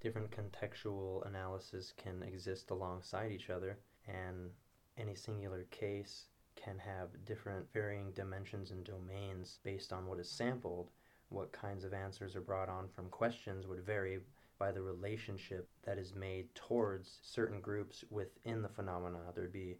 Different 0.00 0.30
contextual 0.30 1.26
analysis 1.26 1.92
can 1.96 2.22
exist 2.22 2.70
alongside 2.70 3.32
each 3.32 3.50
other, 3.50 3.78
and 4.06 4.50
any 4.96 5.14
singular 5.14 5.64
case 5.70 6.26
can 6.54 6.78
have 6.78 7.24
different 7.24 7.66
varying 7.72 8.12
dimensions 8.12 8.70
and 8.70 8.84
domains 8.84 9.58
based 9.64 9.92
on 9.92 10.06
what 10.06 10.18
is 10.18 10.30
sampled. 10.30 10.90
What 11.30 11.52
kinds 11.52 11.84
of 11.84 11.92
answers 11.92 12.36
are 12.36 12.40
brought 12.40 12.68
on 12.68 12.88
from 12.88 13.08
questions 13.10 13.66
would 13.66 13.84
vary 13.84 14.20
by 14.58 14.72
the 14.72 14.82
relationship 14.82 15.68
that 15.84 15.98
is 15.98 16.14
made 16.14 16.54
towards 16.54 17.18
certain 17.22 17.60
groups 17.60 18.04
within 18.10 18.62
the 18.62 18.68
phenomena. 18.68 19.18
There'd 19.34 19.52
be 19.52 19.78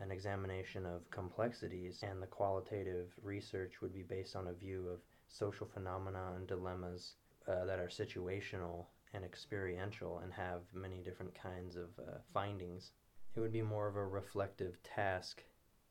an 0.00 0.10
examination 0.10 0.84
of 0.84 1.10
complexities, 1.10 2.02
and 2.02 2.22
the 2.22 2.26
qualitative 2.26 3.12
research 3.22 3.80
would 3.80 3.94
be 3.94 4.02
based 4.02 4.36
on 4.36 4.48
a 4.48 4.52
view 4.52 4.88
of 4.88 5.00
social 5.28 5.66
phenomena 5.66 6.32
and 6.36 6.46
dilemmas 6.46 7.14
uh, 7.48 7.64
that 7.64 7.78
are 7.78 7.88
situational 7.88 8.86
and 9.14 9.24
experiential 9.24 10.18
and 10.18 10.32
have 10.32 10.62
many 10.74 11.00
different 11.02 11.34
kinds 11.34 11.76
of 11.76 11.88
uh, 11.98 12.18
findings. 12.34 12.92
It 13.34 13.40
would 13.40 13.52
be 13.52 13.62
more 13.62 13.88
of 13.88 13.96
a 13.96 14.06
reflective 14.06 14.82
task 14.82 15.42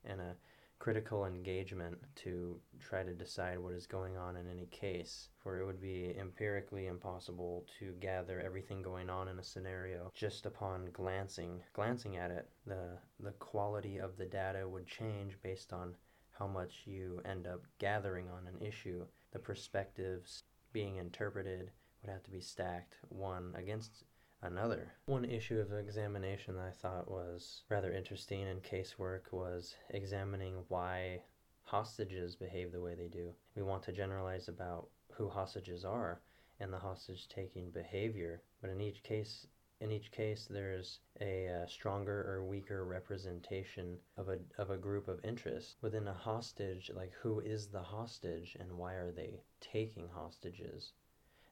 and 0.04 0.20
a 0.20 0.36
critical 0.78 1.24
engagement 1.24 1.96
to 2.14 2.60
try 2.80 3.02
to 3.02 3.14
decide 3.14 3.58
what 3.58 3.72
is 3.72 3.86
going 3.86 4.16
on 4.16 4.36
in 4.36 4.48
any 4.48 4.66
case, 4.66 5.28
for 5.42 5.58
it 5.58 5.66
would 5.66 5.80
be 5.80 6.14
empirically 6.18 6.86
impossible 6.86 7.64
to 7.78 7.92
gather 8.00 8.40
everything 8.40 8.82
going 8.82 9.08
on 9.08 9.28
in 9.28 9.38
a 9.38 9.42
scenario 9.42 10.10
just 10.14 10.46
upon 10.46 10.90
glancing 10.92 11.62
glancing 11.72 12.16
at 12.16 12.30
it. 12.30 12.48
The 12.66 12.98
the 13.20 13.32
quality 13.32 13.98
of 13.98 14.16
the 14.16 14.26
data 14.26 14.68
would 14.68 14.86
change 14.86 15.38
based 15.42 15.72
on 15.72 15.94
how 16.38 16.46
much 16.46 16.82
you 16.84 17.20
end 17.24 17.46
up 17.46 17.62
gathering 17.78 18.28
on 18.28 18.46
an 18.46 18.64
issue. 18.64 19.06
The 19.32 19.38
perspectives 19.38 20.44
being 20.72 20.96
interpreted 20.96 21.70
would 22.02 22.12
have 22.12 22.22
to 22.24 22.30
be 22.30 22.40
stacked 22.40 22.96
one 23.08 23.54
against 23.56 24.04
another. 24.42 24.92
One 25.06 25.24
issue 25.24 25.58
of 25.58 25.72
examination 25.72 26.56
that 26.56 26.66
I 26.66 26.70
thought 26.70 27.10
was 27.10 27.62
rather 27.68 27.92
interesting 27.92 28.42
in 28.42 28.60
casework 28.60 29.32
was 29.32 29.74
examining 29.90 30.64
why 30.68 31.22
hostages 31.62 32.36
behave 32.36 32.72
the 32.72 32.80
way 32.80 32.94
they 32.94 33.08
do. 33.08 33.34
We 33.54 33.62
want 33.62 33.82
to 33.84 33.92
generalize 33.92 34.48
about 34.48 34.88
who 35.12 35.28
hostages 35.28 35.84
are 35.84 36.20
and 36.60 36.72
the 36.72 36.78
hostage 36.78 37.28
taking 37.28 37.70
behavior, 37.70 38.42
but 38.60 38.70
in 38.70 38.80
each 38.80 39.02
case 39.02 39.46
in 39.80 39.92
each 39.92 40.10
case 40.10 40.46
there's 40.48 41.00
a 41.20 41.48
uh, 41.48 41.66
stronger 41.66 42.24
or 42.26 42.44
weaker 42.44 42.84
representation 42.84 43.98
of 44.16 44.30
a 44.30 44.38
of 44.56 44.70
a 44.70 44.78
group 44.78 45.06
of 45.06 45.22
interest 45.22 45.76
within 45.82 46.08
a 46.08 46.14
hostage 46.14 46.90
like 46.94 47.12
who 47.20 47.40
is 47.40 47.66
the 47.66 47.82
hostage 47.82 48.56
and 48.58 48.72
why 48.72 48.94
are 48.94 49.12
they 49.12 49.42
taking 49.60 50.08
hostages 50.08 50.92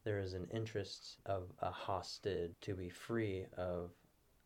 there 0.04 0.20
is 0.20 0.34
an 0.34 0.46
interest 0.52 1.16
of 1.24 1.50
a 1.60 1.70
hostage 1.70 2.52
to 2.60 2.74
be 2.74 2.90
free 2.90 3.46
of 3.56 3.90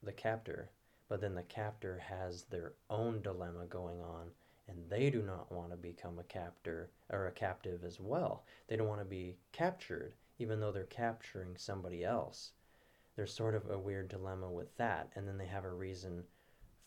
the 0.03 0.13
captor, 0.13 0.71
but 1.09 1.21
then 1.21 1.35
the 1.35 1.43
captor 1.43 1.99
has 1.99 2.45
their 2.45 2.73
own 2.89 3.21
dilemma 3.23 3.67
going 3.67 4.01
on 4.01 4.31
and 4.69 4.89
they 4.89 5.11
do 5.11 5.23
not 5.23 5.51
want 5.51 5.71
to 5.71 5.77
become 5.77 6.19
a 6.19 6.25
captor 6.25 6.91
or 7.11 7.27
a 7.27 7.33
captive 7.33 7.83
as 7.85 7.99
well. 7.99 8.45
They 8.69 8.77
don't 8.77 8.89
want 8.89 9.01
to 9.01 9.05
be 9.05 9.37
captured 9.53 10.15
even 10.39 10.61
though 10.61 10.71
they're 10.71 10.85
capturing 10.85 11.57
somebody 11.57 12.05
else. 12.05 12.53
There's 13.17 13.35
sort 13.35 13.57
of 13.57 13.69
a 13.69 13.79
weird 13.79 14.09
dilemma 14.09 14.49
with 14.49 14.77
that 14.77 15.11
and 15.17 15.27
then 15.27 15.39
they 15.39 15.47
have 15.47 15.65
a 15.65 15.73
reason 15.73 16.23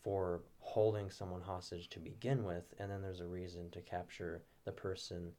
for 0.02 0.40
holding 0.60 1.10
someone 1.10 1.42
hostage 1.42 1.88
to 1.90 1.98
begin 1.98 2.44
with 2.44 2.72
and 2.78 2.90
then 2.90 3.02
there's 3.02 3.20
a 3.20 3.26
reason 3.26 3.70
to 3.70 3.82
capture 3.82 4.42
the 4.64 4.72
person 4.72 5.32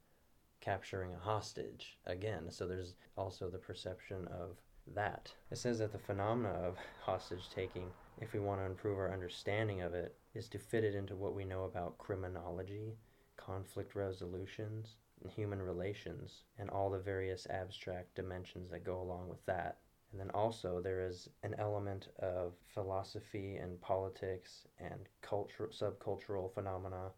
capturing 0.63 1.13
a 1.13 1.19
hostage 1.19 1.97
again. 2.05 2.49
So 2.49 2.65
there's 2.65 2.93
also 3.17 3.49
the 3.49 3.57
perception 3.57 4.27
of 4.29 4.55
that. 4.95 5.33
It 5.51 5.57
says 5.57 5.79
that 5.79 5.91
the 5.91 5.99
phenomena 5.99 6.53
of 6.53 6.77
hostage 7.01 7.49
taking, 7.53 7.91
if 8.21 8.31
we 8.31 8.39
want 8.39 8.61
to 8.61 8.65
improve 8.65 8.97
our 8.97 9.11
understanding 9.11 9.81
of 9.81 9.93
it, 9.93 10.15
is 10.33 10.47
to 10.49 10.57
fit 10.57 10.85
it 10.85 10.95
into 10.95 11.15
what 11.17 11.35
we 11.35 11.43
know 11.43 11.65
about 11.65 11.97
criminology, 11.97 12.95
conflict 13.35 13.93
resolutions, 13.93 14.95
and 15.21 15.29
human 15.29 15.61
relations, 15.61 16.43
and 16.57 16.69
all 16.69 16.89
the 16.89 16.97
various 16.97 17.45
abstract 17.49 18.15
dimensions 18.15 18.71
that 18.71 18.85
go 18.85 19.01
along 19.01 19.27
with 19.27 19.45
that. 19.45 19.79
And 20.11 20.19
then 20.21 20.29
also 20.29 20.79
there 20.79 21.05
is 21.05 21.27
an 21.43 21.55
element 21.57 22.07
of 22.19 22.53
philosophy 22.73 23.57
and 23.57 23.81
politics 23.81 24.67
and 24.79 25.09
culture, 25.21 25.71
subcultural 25.73 26.53
phenomena 26.53 27.11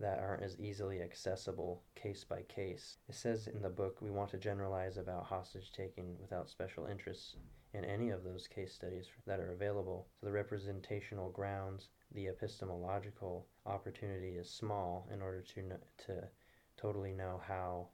that 0.00 0.18
aren't 0.18 0.42
as 0.42 0.58
easily 0.58 1.02
accessible 1.02 1.82
case 1.94 2.24
by 2.24 2.42
case. 2.42 2.98
It 3.08 3.14
says 3.14 3.46
in 3.46 3.62
the 3.62 3.68
book 3.68 4.00
we 4.00 4.10
want 4.10 4.30
to 4.30 4.38
generalize 4.38 4.96
about 4.96 5.26
hostage 5.26 5.72
taking 5.72 6.16
without 6.20 6.48
special 6.48 6.86
interests 6.86 7.36
in 7.72 7.84
any 7.84 8.10
of 8.10 8.24
those 8.24 8.48
case 8.48 8.74
studies 8.74 9.08
that 9.26 9.40
are 9.40 9.52
available. 9.52 10.08
So 10.20 10.26
the 10.26 10.32
representational 10.32 11.30
grounds, 11.30 11.88
the 12.12 12.26
epistemological 12.28 13.46
opportunity 13.66 14.36
is 14.36 14.50
small 14.50 15.06
in 15.12 15.22
order 15.22 15.42
to 15.42 15.62
to 16.06 16.28
totally 16.76 17.12
know 17.12 17.40
how 17.46 17.88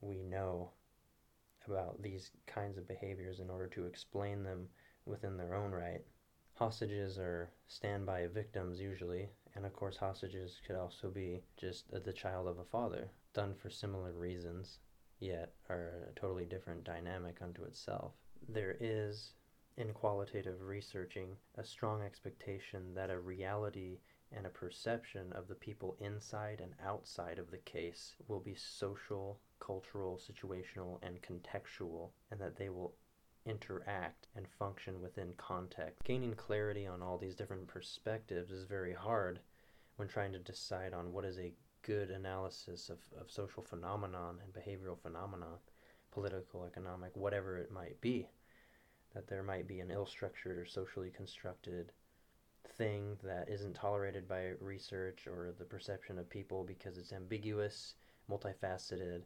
we 0.00 0.22
know 0.22 0.70
about 1.66 2.02
these 2.02 2.30
kinds 2.46 2.76
of 2.76 2.86
behaviors 2.86 3.40
in 3.40 3.48
order 3.50 3.66
to 3.68 3.86
explain 3.86 4.42
them 4.42 4.68
within 5.06 5.36
their 5.36 5.54
own 5.54 5.72
right. 5.72 6.02
Hostages 6.54 7.18
are 7.18 7.50
standby 7.66 8.26
victims 8.32 8.80
usually, 8.80 9.30
and 9.56 9.64
of 9.64 9.72
course, 9.72 9.96
hostages 9.96 10.60
could 10.66 10.76
also 10.76 11.10
be 11.10 11.42
just 11.56 11.84
uh, 11.92 11.98
the 12.04 12.12
child 12.12 12.48
of 12.48 12.58
a 12.58 12.64
father, 12.64 13.10
done 13.32 13.54
for 13.54 13.70
similar 13.70 14.12
reasons, 14.12 14.78
yet 15.20 15.52
are 15.70 16.08
a 16.10 16.18
totally 16.18 16.44
different 16.44 16.84
dynamic 16.84 17.38
unto 17.40 17.64
itself. 17.64 18.12
There 18.48 18.76
is, 18.80 19.32
in 19.76 19.92
qualitative 19.92 20.60
researching, 20.62 21.36
a 21.56 21.64
strong 21.64 22.02
expectation 22.02 22.94
that 22.94 23.10
a 23.10 23.18
reality 23.18 23.98
and 24.32 24.46
a 24.46 24.50
perception 24.50 25.32
of 25.32 25.46
the 25.46 25.54
people 25.54 25.96
inside 26.00 26.60
and 26.60 26.74
outside 26.84 27.38
of 27.38 27.50
the 27.50 27.58
case 27.58 28.16
will 28.26 28.40
be 28.40 28.54
social, 28.54 29.40
cultural, 29.60 30.18
situational, 30.18 30.98
and 31.02 31.22
contextual, 31.22 32.10
and 32.30 32.40
that 32.40 32.56
they 32.56 32.68
will 32.68 32.94
interact 33.46 34.28
and 34.36 34.46
function 34.48 35.00
within 35.00 35.32
context. 35.36 36.02
Gaining 36.04 36.34
clarity 36.34 36.86
on 36.86 37.02
all 37.02 37.18
these 37.18 37.34
different 37.34 37.66
perspectives 37.66 38.50
is 38.50 38.64
very 38.64 38.92
hard 38.92 39.40
when 39.96 40.08
trying 40.08 40.32
to 40.32 40.38
decide 40.38 40.92
on 40.92 41.12
what 41.12 41.24
is 41.24 41.38
a 41.38 41.52
good 41.82 42.10
analysis 42.10 42.88
of, 42.88 42.98
of 43.20 43.30
social 43.30 43.62
phenomenon 43.62 44.38
and 44.42 44.52
behavioral 44.52 44.98
phenomenon, 44.98 45.58
political, 46.10 46.64
economic, 46.64 47.14
whatever 47.14 47.58
it 47.58 47.70
might 47.70 48.00
be. 48.00 48.28
That 49.14 49.28
there 49.28 49.42
might 49.42 49.68
be 49.68 49.80
an 49.80 49.90
ill 49.90 50.06
structured 50.06 50.58
or 50.58 50.66
socially 50.66 51.10
constructed 51.10 51.92
thing 52.76 53.16
that 53.22 53.48
isn't 53.48 53.74
tolerated 53.74 54.26
by 54.26 54.52
research 54.60 55.26
or 55.26 55.54
the 55.58 55.64
perception 55.64 56.18
of 56.18 56.28
people 56.28 56.64
because 56.64 56.98
it's 56.98 57.12
ambiguous, 57.12 57.94
multifaceted, 58.30 59.22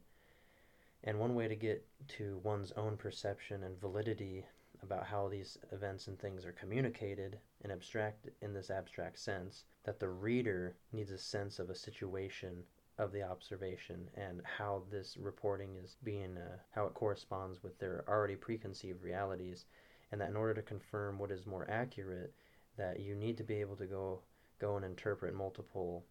and 1.03 1.19
one 1.19 1.35
way 1.35 1.47
to 1.47 1.55
get 1.55 1.85
to 2.07 2.39
one's 2.43 2.71
own 2.73 2.97
perception 2.97 3.63
and 3.63 3.79
validity 3.79 4.45
about 4.81 5.05
how 5.05 5.27
these 5.27 5.57
events 5.71 6.07
and 6.07 6.19
things 6.19 6.45
are 6.45 6.53
communicated 6.53 7.39
in 7.63 7.71
abstract 7.71 8.29
in 8.41 8.53
this 8.53 8.69
abstract 8.69 9.19
sense 9.19 9.65
that 9.83 9.99
the 9.99 10.09
reader 10.09 10.75
needs 10.91 11.11
a 11.11 11.17
sense 11.17 11.59
of 11.59 11.69
a 11.69 11.75
situation 11.75 12.63
of 12.97 13.11
the 13.13 13.23
observation 13.23 14.09
and 14.15 14.41
how 14.43 14.83
this 14.91 15.17
reporting 15.17 15.75
is 15.81 15.95
being 16.03 16.37
uh, 16.37 16.57
how 16.71 16.85
it 16.85 16.93
corresponds 16.93 17.63
with 17.63 17.77
their 17.79 18.03
already 18.07 18.35
preconceived 18.35 19.01
realities. 19.01 19.65
And 20.11 20.19
that 20.19 20.29
in 20.29 20.35
order 20.35 20.55
to 20.55 20.61
confirm 20.61 21.17
what 21.17 21.31
is 21.31 21.45
more 21.45 21.69
accurate 21.69 22.33
that 22.77 22.99
you 22.99 23.15
need 23.15 23.37
to 23.37 23.43
be 23.43 23.61
able 23.61 23.75
to 23.77 23.85
go 23.85 24.19
go 24.59 24.75
and 24.75 24.83
interpret 24.83 25.33
multiple 25.33 26.03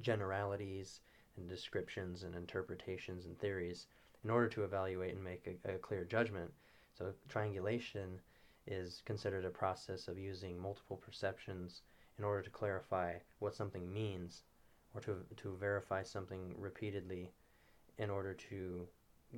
generalities 0.00 1.00
and 1.36 1.48
descriptions 1.48 2.22
and 2.22 2.34
interpretations 2.34 3.26
and 3.26 3.38
theories 3.38 3.86
in 4.22 4.30
order 4.30 4.48
to 4.48 4.64
evaluate 4.64 5.14
and 5.14 5.22
make 5.22 5.58
a, 5.64 5.74
a 5.74 5.78
clear 5.78 6.04
judgment. 6.04 6.50
So, 6.96 7.12
triangulation 7.28 8.20
is 8.66 9.02
considered 9.04 9.44
a 9.44 9.50
process 9.50 10.08
of 10.08 10.18
using 10.18 10.58
multiple 10.58 10.96
perceptions 10.96 11.82
in 12.18 12.24
order 12.24 12.42
to 12.42 12.50
clarify 12.50 13.14
what 13.38 13.54
something 13.54 13.92
means 13.92 14.44
or 14.94 15.00
to, 15.02 15.16
to 15.36 15.56
verify 15.58 16.02
something 16.02 16.54
repeatedly 16.56 17.32
in 17.98 18.10
order 18.10 18.34
to 18.34 18.86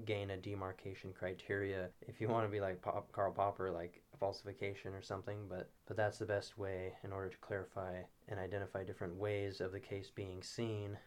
gain 0.05 0.31
a 0.31 0.37
demarcation 0.37 1.11
criteria 1.19 1.89
if 2.07 2.21
you 2.21 2.29
want 2.29 2.45
to 2.45 2.51
be 2.51 2.61
like 2.61 2.83
Pop, 2.83 3.11
Karl 3.13 3.33
Popper 3.33 3.71
like 3.71 4.03
falsification 4.21 4.93
or 4.93 5.01
something 5.01 5.39
but 5.49 5.71
but 5.87 5.97
that's 5.97 6.19
the 6.19 6.27
best 6.27 6.59
way 6.59 6.93
in 7.03 7.13
order 7.13 7.31
to 7.31 7.39
clarify 7.39 8.03
and 8.29 8.39
identify 8.39 8.85
different 8.85 9.15
ways 9.17 9.61
of 9.63 9.73
the 9.73 9.81
case 9.81 10.11
being 10.15 10.43
seen 10.43 10.99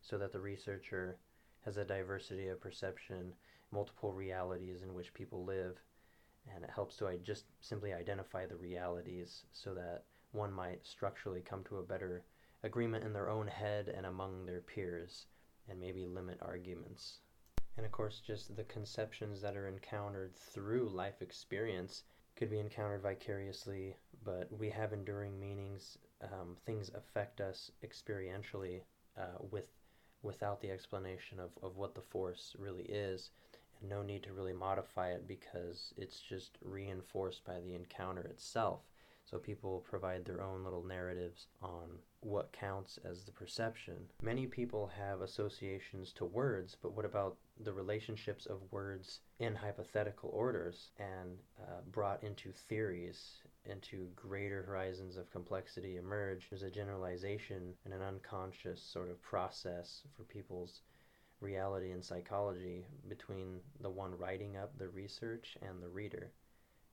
so 0.00 0.18
that 0.18 0.32
the 0.32 0.40
researcher 0.40 1.18
has 1.64 1.76
a 1.76 1.84
diversity 1.84 2.48
of 2.48 2.60
perception, 2.60 3.32
multiple 3.70 4.12
realities 4.12 4.82
in 4.82 4.94
which 4.94 5.14
people 5.14 5.44
live, 5.44 5.78
and 6.54 6.64
it 6.64 6.70
helps 6.70 6.96
to 6.96 7.18
just 7.22 7.44
simply 7.60 7.92
identify 7.92 8.46
the 8.46 8.56
realities 8.56 9.44
so 9.52 9.74
that 9.74 10.04
one 10.32 10.52
might 10.52 10.86
structurally 10.86 11.40
come 11.40 11.64
to 11.64 11.78
a 11.78 11.82
better 11.82 12.24
agreement 12.62 13.04
in 13.04 13.12
their 13.12 13.30
own 13.30 13.46
head 13.46 13.88
and 13.88 14.06
among 14.06 14.46
their 14.46 14.60
peers, 14.60 15.26
and 15.68 15.78
maybe 15.78 16.06
limit 16.06 16.38
arguments. 16.42 17.18
And 17.76 17.86
of 17.86 17.92
course, 17.92 18.20
just 18.26 18.56
the 18.56 18.64
conceptions 18.64 19.40
that 19.42 19.56
are 19.56 19.68
encountered 19.68 20.34
through 20.34 20.88
life 20.88 21.22
experience 21.22 22.02
could 22.34 22.50
be 22.50 22.58
encountered 22.58 23.02
vicariously, 23.02 23.96
but 24.24 24.50
we 24.56 24.70
have 24.70 24.92
enduring 24.92 25.38
meanings. 25.38 25.98
Um, 26.22 26.56
things 26.66 26.90
affect 26.94 27.40
us 27.40 27.70
experientially 27.84 28.82
uh, 29.16 29.38
with 29.50 29.66
without 30.22 30.60
the 30.60 30.70
explanation 30.70 31.38
of, 31.40 31.50
of 31.62 31.76
what 31.76 31.94
the 31.94 32.00
force 32.00 32.54
really 32.58 32.84
is, 32.84 33.30
and 33.80 33.88
no 33.88 34.02
need 34.02 34.22
to 34.24 34.32
really 34.32 34.52
modify 34.52 35.10
it 35.10 35.26
because 35.26 35.94
it's 35.96 36.20
just 36.20 36.58
reinforced 36.62 37.44
by 37.44 37.60
the 37.60 37.74
encounter 37.74 38.22
itself. 38.22 38.80
So 39.24 39.36
people 39.36 39.84
provide 39.88 40.24
their 40.24 40.42
own 40.42 40.64
little 40.64 40.82
narratives 40.82 41.48
on 41.60 41.98
what 42.20 42.50
counts 42.52 42.98
as 43.04 43.24
the 43.24 43.32
perception. 43.32 43.96
Many 44.22 44.46
people 44.46 44.90
have 44.98 45.20
associations 45.20 46.12
to 46.14 46.24
words, 46.24 46.76
but 46.80 46.92
what 46.96 47.04
about 47.04 47.36
the 47.60 47.72
relationships 47.72 48.46
of 48.46 48.72
words 48.72 49.20
in 49.38 49.54
hypothetical 49.54 50.30
orders 50.32 50.92
and 50.98 51.36
uh, 51.60 51.82
brought 51.92 52.24
into 52.24 52.52
theories, 52.52 53.42
into 53.68 54.08
greater 54.16 54.62
horizons 54.62 55.16
of 55.16 55.30
complexity 55.30 55.96
emerge? 55.96 56.48
There's 56.48 56.62
a 56.62 56.70
generalization 56.70 57.74
and 57.84 57.94
an 57.94 58.02
unconscious 58.02 58.82
sort 58.82 59.10
of 59.10 59.22
process 59.22 60.02
for 60.16 60.24
people's 60.24 60.82
reality 61.40 61.92
and 61.92 62.04
psychology 62.04 62.86
between 63.08 63.60
the 63.80 63.90
one 63.90 64.16
writing 64.16 64.56
up 64.56 64.76
the 64.76 64.88
research 64.88 65.56
and 65.62 65.82
the 65.82 65.88
reader. 65.88 66.32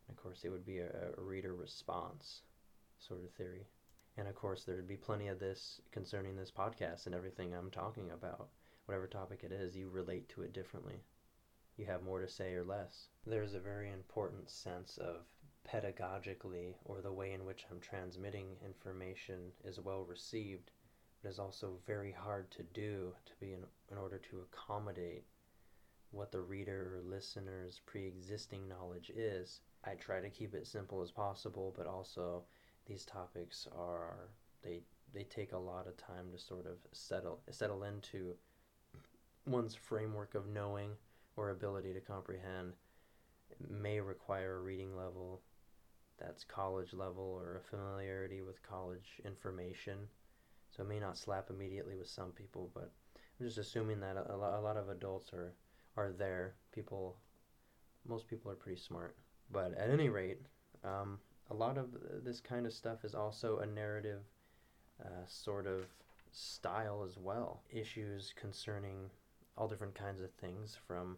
And 0.08 0.18
of 0.18 0.22
course, 0.22 0.42
it 0.44 0.50
would 0.50 0.66
be 0.66 0.80
a, 0.80 0.90
a 1.18 1.22
reader 1.22 1.56
response 1.56 2.42
sort 3.00 3.24
of 3.24 3.32
theory. 3.32 3.66
And 4.18 4.28
of 4.28 4.36
course, 4.36 4.64
there'd 4.64 4.88
be 4.88 4.98
plenty 4.98 5.28
of 5.28 5.40
this 5.40 5.82
concerning 5.92 6.36
this 6.36 6.52
podcast 6.52 7.06
and 7.06 7.16
everything 7.16 7.54
I'm 7.54 7.72
talking 7.72 8.12
about. 8.12 8.50
Whatever 8.86 9.08
topic 9.08 9.42
it 9.44 9.52
is, 9.52 9.76
you 9.76 9.90
relate 9.90 10.30
to 10.30 10.44
it 10.44 10.54
differently. 10.54 11.02
You 11.76 11.86
have 11.88 12.04
more 12.04 12.22
to 12.22 12.28
say 12.28 12.54
or 12.54 12.64
less. 12.64 13.08
There's 13.26 13.56
a 13.56 13.60
very 13.60 13.92
important 13.92 14.50
sense 14.50 14.98
of 14.98 15.26
pedagogically, 15.68 16.76
or 16.86 17.02
the 17.02 17.12
way 17.12 17.34
in 17.34 17.46
which 17.46 17.66
I'm 17.70 17.80
transmitting 17.80 18.58
information 18.64 19.52
is 19.64 19.80
well 19.80 20.04
received, 20.04 20.72
but 21.22 21.30
is 21.30 21.40
also 21.40 21.80
very 21.86 22.12
hard 22.12 22.52
to 22.52 22.64
do 22.64 23.14
to 23.26 23.32
be 23.40 23.54
in, 23.54 23.64
in 23.92 23.98
order 23.98 24.18
to 24.30 24.42
accommodate 24.42 25.26
what 26.12 26.32
the 26.32 26.42
reader 26.42 26.94
or 26.96 27.10
listener's 27.10 27.82
pre 27.86 28.06
existing 28.06 28.68
knowledge 28.68 29.12
is. 29.16 29.62
I 29.84 29.96
try 29.96 30.20
to 30.22 30.30
keep 30.30 30.56
it 30.56 30.68
simple 30.68 31.02
as 31.02 31.12
possible, 31.12 31.74
but 31.78 31.88
also 31.88 32.44
these 32.86 33.06
topics 33.06 33.68
are 33.78 34.30
they 34.64 34.82
they 35.14 35.24
take 35.24 35.54
a 35.54 35.58
lot 35.58 35.88
of 35.88 35.98
time 35.98 36.32
to 36.32 36.38
sort 36.38 36.66
of 36.66 36.78
settle 36.92 37.40
settle 37.50 37.84
into 37.84 38.36
one's 39.46 39.76
framework 39.76 40.36
of 40.36 40.48
knowing 40.48 40.92
or 41.38 41.50
ability 41.50 41.94
to 41.94 42.00
comprehend 42.00 42.74
it 43.50 43.58
may 43.70 44.00
require 44.00 44.58
a 44.58 44.62
reading 44.62 44.96
level 44.96 45.42
that's 46.20 46.44
college 46.44 46.94
level 46.94 47.24
or 47.24 47.58
a 47.58 47.70
familiarity 47.70 48.42
with 48.42 48.64
college 48.64 49.22
information. 49.26 50.08
So 50.72 50.84
it 50.84 50.90
may 50.90 51.00
not 51.00 51.18
slap 51.18 51.50
immediately 51.50 51.96
with 51.96 52.10
some 52.10 52.32
people 52.32 52.70
but 52.74 52.92
i'm 53.40 53.46
just 53.46 53.58
assuming 53.58 54.00
that 54.02 54.18
a, 54.18 54.34
a 54.34 54.62
lot 54.62 54.78
of 54.78 54.90
adults 54.90 55.34
are 55.34 55.54
are 55.98 56.12
there. 56.12 56.56
People 56.74 57.18
most 58.08 58.28
people 58.28 58.52
are 58.52 58.56
pretty 58.56 58.80
smart. 58.80 59.16
But 59.52 59.74
at 59.78 59.90
any 59.90 60.10
rate 60.10 60.42
um, 60.84 61.20
a 61.50 61.54
lot 61.54 61.78
of 61.78 61.90
this 62.24 62.40
kind 62.40 62.66
of 62.66 62.74
stuff 62.74 63.04
is 63.06 63.16
also 63.16 63.60
a 63.60 63.66
narrative 63.66 64.22
uh, 65.04 65.26
sort 65.28 65.68
of 65.68 65.86
style 66.32 67.04
as 67.08 67.18
well. 67.18 67.62
Issues 67.70 68.34
concerning 68.36 69.10
all 69.58 69.68
different 69.68 69.96
kinds 69.96 70.22
of 70.22 70.32
things 70.34 70.78
from 70.88 71.18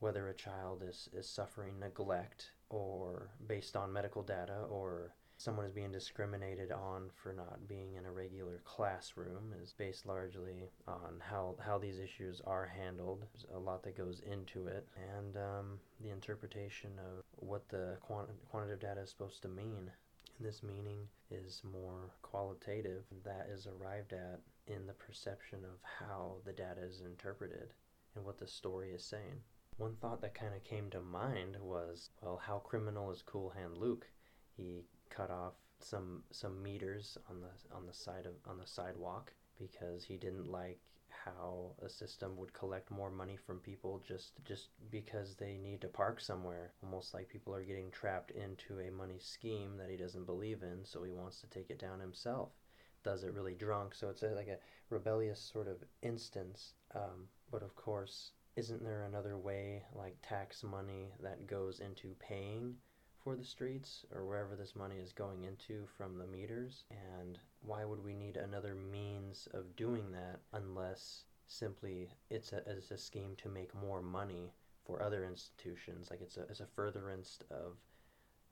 whether 0.00 0.28
a 0.28 0.34
child 0.34 0.82
is, 0.86 1.08
is 1.12 1.28
suffering 1.28 1.78
neglect 1.78 2.52
or 2.68 3.30
based 3.46 3.76
on 3.76 3.92
medical 3.92 4.22
data 4.22 4.64
or 4.68 5.14
someone 5.36 5.66
is 5.66 5.72
being 5.72 5.92
discriminated 5.92 6.70
on 6.70 7.10
for 7.14 7.32
not 7.32 7.66
being 7.68 7.94
in 7.94 8.06
a 8.06 8.12
regular 8.12 8.60
classroom 8.64 9.52
is 9.62 9.74
based 9.76 10.06
largely 10.06 10.70
on 10.86 11.20
how, 11.20 11.56
how 11.64 11.78
these 11.78 11.98
issues 11.98 12.40
are 12.46 12.66
handled. 12.66 13.24
There's 13.32 13.46
a 13.54 13.58
lot 13.58 13.82
that 13.82 13.96
goes 13.96 14.20
into 14.20 14.68
it, 14.68 14.86
and 15.16 15.36
um, 15.36 15.78
the 16.00 16.10
interpretation 16.10 16.90
of 16.98 17.24
what 17.32 17.68
the 17.68 17.96
quant- 18.00 18.28
quantitative 18.50 18.80
data 18.80 19.02
is 19.02 19.10
supposed 19.10 19.42
to 19.42 19.48
mean. 19.48 19.90
And 20.38 20.46
this 20.46 20.62
meaning 20.62 21.08
is 21.30 21.62
more 21.64 22.10
qualitative, 22.22 23.04
that 23.24 23.48
is 23.52 23.66
arrived 23.66 24.12
at 24.12 24.40
in 24.66 24.86
the 24.86 24.94
perception 24.94 25.58
of 25.64 25.78
how 26.00 26.36
the 26.44 26.52
data 26.52 26.80
is 26.82 27.02
interpreted 27.04 27.72
and 28.14 28.24
what 28.24 28.38
the 28.38 28.46
story 28.46 28.92
is 28.92 29.04
saying. 29.04 29.40
One 29.76 29.96
thought 29.96 30.20
that 30.20 30.34
kind 30.34 30.54
of 30.54 30.62
came 30.62 30.88
to 30.90 31.00
mind 31.00 31.56
was, 31.60 32.10
well, 32.22 32.36
how 32.36 32.58
criminal 32.58 33.10
is 33.10 33.22
Cool 33.22 33.50
Hand 33.50 33.76
Luke? 33.76 34.06
He 34.56 34.84
cut 35.10 35.30
off 35.30 35.54
some 35.80 36.22
some 36.30 36.62
meters 36.62 37.18
on 37.28 37.40
the 37.40 37.50
on 37.74 37.84
the 37.84 37.92
side 37.92 38.26
of 38.26 38.34
on 38.46 38.56
the 38.56 38.66
sidewalk 38.66 39.32
because 39.58 40.04
he 40.04 40.16
didn't 40.16 40.46
like 40.46 40.78
how 41.08 41.72
a 41.82 41.88
system 41.88 42.36
would 42.36 42.52
collect 42.52 42.90
more 42.90 43.10
money 43.10 43.36
from 43.36 43.58
people 43.58 44.00
just 44.06 44.32
just 44.44 44.68
because 44.90 45.34
they 45.34 45.56
need 45.56 45.80
to 45.80 45.88
park 45.88 46.20
somewhere. 46.20 46.72
Almost 46.84 47.12
like 47.12 47.28
people 47.28 47.52
are 47.52 47.64
getting 47.64 47.90
trapped 47.90 48.30
into 48.30 48.78
a 48.78 48.92
money 48.92 49.18
scheme 49.18 49.76
that 49.78 49.90
he 49.90 49.96
doesn't 49.96 50.26
believe 50.26 50.62
in 50.62 50.84
so 50.84 51.02
he 51.02 51.12
wants 51.12 51.40
to 51.40 51.48
take 51.48 51.70
it 51.70 51.80
down 51.80 51.98
himself. 51.98 52.50
Does 53.02 53.24
it 53.24 53.34
really 53.34 53.54
drunk 53.54 53.94
so 53.94 54.08
it's 54.08 54.22
a, 54.22 54.28
like 54.28 54.48
a 54.48 54.58
rebellious 54.88 55.40
sort 55.40 55.66
of 55.66 55.82
instance. 56.02 56.74
Um, 56.94 57.28
but 57.50 57.62
of 57.64 57.74
course 57.74 58.30
isn't 58.56 58.84
there 58.84 59.04
another 59.04 59.36
way 59.36 59.82
like 59.94 60.16
tax 60.22 60.62
money 60.62 61.12
that 61.20 61.46
goes 61.46 61.80
into 61.80 62.14
paying 62.20 62.76
for 63.24 63.34
the 63.34 63.44
streets 63.44 64.04
or 64.14 64.26
wherever 64.26 64.54
this 64.54 64.76
money 64.76 64.96
is 64.96 65.12
going 65.12 65.44
into 65.44 65.86
from 65.96 66.18
the 66.18 66.26
meters. 66.26 66.84
And 66.90 67.38
why 67.62 67.84
would 67.84 68.04
we 68.04 68.14
need 68.14 68.36
another 68.36 68.74
means 68.74 69.48
of 69.54 69.74
doing 69.76 70.12
that 70.12 70.40
unless 70.52 71.24
simply 71.46 72.10
it's 72.30 72.52
a, 72.52 72.58
it's 72.66 72.90
a 72.90 72.98
scheme 72.98 73.34
to 73.38 73.48
make 73.48 73.74
more 73.74 74.02
money 74.02 74.52
for 74.84 75.02
other 75.02 75.24
institutions? 75.24 76.08
Like 76.10 76.20
it's 76.20 76.36
a, 76.36 76.42
it's 76.42 76.60
a 76.60 76.66
furtherance 76.66 77.38
of, 77.50 77.78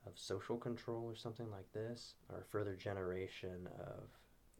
of 0.07 0.13
social 0.15 0.57
control 0.57 1.05
or 1.05 1.15
something 1.15 1.51
like 1.51 1.71
this, 1.71 2.15
or 2.29 2.43
further 2.51 2.75
generation 2.75 3.69
of 3.79 4.09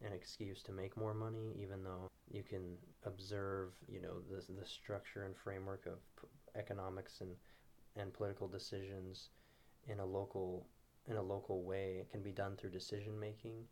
an 0.06 0.13
excuse 0.13 0.62
to 0.63 0.71
make 0.71 0.95
more 0.95 1.15
money, 1.15 1.56
even 1.60 1.84
though 1.84 2.12
you 2.29 2.43
can 2.43 2.75
observe, 3.05 3.73
you 3.88 4.01
know, 4.01 4.21
the, 4.29 4.43
the 4.59 4.65
structure 4.65 5.23
and 5.23 5.36
framework 5.36 5.86
of 5.86 5.99
p- 6.19 6.27
economics 6.59 7.21
and, 7.21 7.31
and 7.95 8.13
political 8.13 8.47
decisions 8.47 9.29
in 9.88 9.99
a 9.99 10.05
local 10.05 10.67
in 11.09 11.17
a 11.17 11.21
local 11.21 11.63
way. 11.63 11.97
It 11.99 12.09
can 12.12 12.21
be 12.21 12.31
done 12.31 12.55
through 12.55 12.71
decision 12.71 13.19
making 13.19 13.65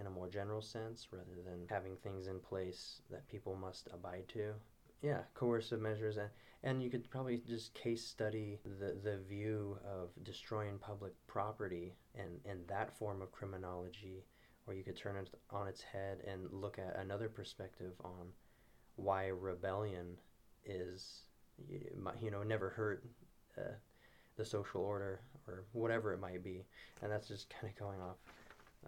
in 0.00 0.06
a 0.06 0.10
more 0.10 0.28
general 0.28 0.62
sense 0.62 1.08
rather 1.12 1.42
than 1.44 1.66
having 1.68 1.96
things 1.96 2.26
in 2.26 2.40
place 2.40 3.02
that 3.10 3.28
people 3.28 3.54
must 3.54 3.88
abide 3.92 4.28
to. 4.30 4.54
Yeah, 5.00 5.20
coercive 5.34 5.80
measures 5.80 6.16
and 6.16 6.28
and 6.64 6.82
you 6.82 6.90
could 6.90 7.10
probably 7.10 7.38
just 7.46 7.74
case 7.74 8.06
study 8.06 8.60
the, 8.64 8.96
the 9.02 9.18
view 9.28 9.78
of 9.84 10.10
destroying 10.22 10.78
public 10.78 11.12
property 11.26 11.96
and, 12.14 12.38
and 12.44 12.60
that 12.68 12.96
form 12.96 13.20
of 13.20 13.32
criminology, 13.32 14.24
or 14.66 14.74
you 14.74 14.82
could 14.82 14.96
turn 14.96 15.16
it 15.16 15.30
on 15.50 15.66
its 15.66 15.82
head 15.82 16.18
and 16.26 16.46
look 16.50 16.78
at 16.78 16.98
another 16.98 17.28
perspective 17.28 17.92
on 18.04 18.28
why 18.96 19.26
rebellion 19.26 20.16
is, 20.64 21.22
you 22.20 22.30
know, 22.30 22.42
never 22.42 22.70
hurt 22.70 23.04
uh, 23.58 23.74
the 24.36 24.44
social 24.44 24.80
order 24.80 25.20
or 25.46 25.64
whatever 25.72 26.12
it 26.12 26.20
might 26.20 26.42
be. 26.42 26.64
And 27.02 27.10
that's 27.10 27.28
just 27.28 27.50
kind 27.50 27.72
of 27.72 27.78
going 27.78 28.00
off 28.00 28.16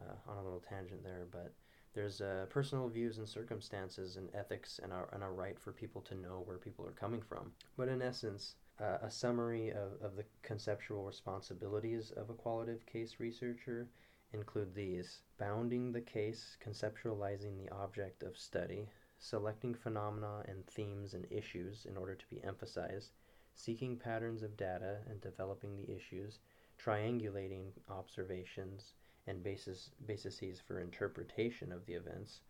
uh, 0.00 0.30
on 0.30 0.38
a 0.38 0.42
little 0.42 0.62
tangent 0.68 1.02
there. 1.02 1.26
But 1.30 1.52
there's 1.94 2.20
uh, 2.20 2.46
personal 2.50 2.88
views 2.88 3.18
and 3.18 3.28
circumstances 3.28 4.16
and 4.16 4.28
ethics 4.34 4.80
and 4.82 4.92
a, 4.92 5.04
and 5.12 5.22
a 5.22 5.28
right 5.28 5.58
for 5.58 5.72
people 5.72 6.02
to 6.02 6.14
know 6.14 6.42
where 6.44 6.58
people 6.58 6.86
are 6.86 6.92
coming 6.92 7.22
from. 7.22 7.52
But 7.76 7.88
in 7.88 8.02
essence, 8.02 8.56
uh, 8.80 8.98
a 9.02 9.10
summary 9.10 9.70
of, 9.70 9.92
of 10.02 10.16
the 10.16 10.24
conceptual 10.42 11.04
responsibilities 11.04 12.12
of 12.16 12.30
a 12.30 12.34
qualitative 12.34 12.84
case 12.86 13.16
researcher 13.18 13.88
include 14.34 14.74
these 14.74 15.20
bounding 15.38 15.92
the 15.92 16.00
case, 16.00 16.56
conceptualizing 16.62 17.56
the 17.56 17.72
object 17.74 18.22
of 18.22 18.36
study, 18.36 18.88
selecting 19.18 19.72
phenomena 19.74 20.44
and 20.46 20.66
themes 20.66 21.14
and 21.14 21.26
issues 21.30 21.86
in 21.86 21.96
order 21.96 22.14
to 22.14 22.26
be 22.28 22.42
emphasized, 22.44 23.12
seeking 23.54 23.96
patterns 23.96 24.42
of 24.42 24.56
data 24.56 24.98
and 25.08 25.20
developing 25.20 25.76
the 25.76 25.90
issues, 25.94 26.40
triangulating 26.78 27.68
observations 27.88 28.92
and 29.26 29.42
basis, 29.42 29.90
bases 30.06 30.60
for 30.66 30.80
interpretation 30.80 31.72
of 31.72 31.86
the 31.86 31.94
events, 31.94 32.40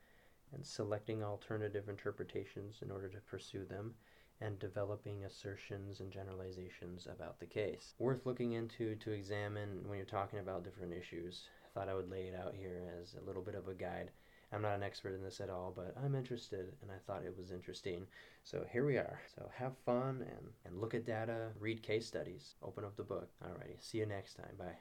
and 0.53 0.66
selecting 0.66 1.23
alternative 1.23 1.88
interpretations 1.88 2.81
in 2.83 2.90
order 2.90 3.09
to 3.09 3.18
pursue 3.18 3.64
them, 3.64 3.94
and 4.40 4.59
developing 4.59 5.25
assertions 5.25 6.01
and 6.01 6.11
generalizations 6.11 7.07
about 7.07 7.38
the 7.38 7.47
case. 7.47 7.94
Worth 7.99 8.27
looking 8.27 8.53
into 8.53 8.97
to 8.97 9.12
examine 9.12 9.87
when 9.87 9.97
you're 9.97 10.07
talking 10.07 10.40
about 10.40 10.64
different 10.64 10.92
issues. 10.92 11.49
Thought 11.75 11.89
I 11.89 11.95
would 11.95 12.11
lay 12.11 12.29
it 12.29 12.35
out 12.39 12.55
here 12.55 12.83
as 13.01 13.15
a 13.15 13.27
little 13.27 13.43
bit 13.43 13.55
of 13.55 13.69
a 13.69 13.75
guide. 13.75 14.11
I'm 14.53 14.63
not 14.63 14.77
an 14.77 14.83
expert 14.85 15.15
in 15.15 15.23
this 15.23 15.41
at 15.41 15.51
all, 15.51 15.73
but 15.75 15.95
I'm 16.03 16.15
interested 16.15 16.73
and 16.81 16.91
I 16.91 16.99
thought 17.07 17.25
it 17.25 17.37
was 17.37 17.51
interesting. 17.51 18.07
So 18.45 18.65
here 18.71 18.87
we 18.87 18.97
are. 18.97 19.21
So 19.35 19.51
have 19.57 19.77
fun 19.85 20.25
and, 20.29 20.47
and 20.65 20.81
look 20.81 20.95
at 20.95 21.05
data, 21.05 21.49
read 21.59 21.83
case 21.83 22.07
studies, 22.07 22.55
open 22.63 22.85
up 22.85 22.97
the 22.97 23.03
book. 23.03 23.31
Alrighty, 23.45 23.81
see 23.81 23.99
you 23.99 24.07
next 24.07 24.35
time. 24.35 24.55
Bye. 24.57 24.77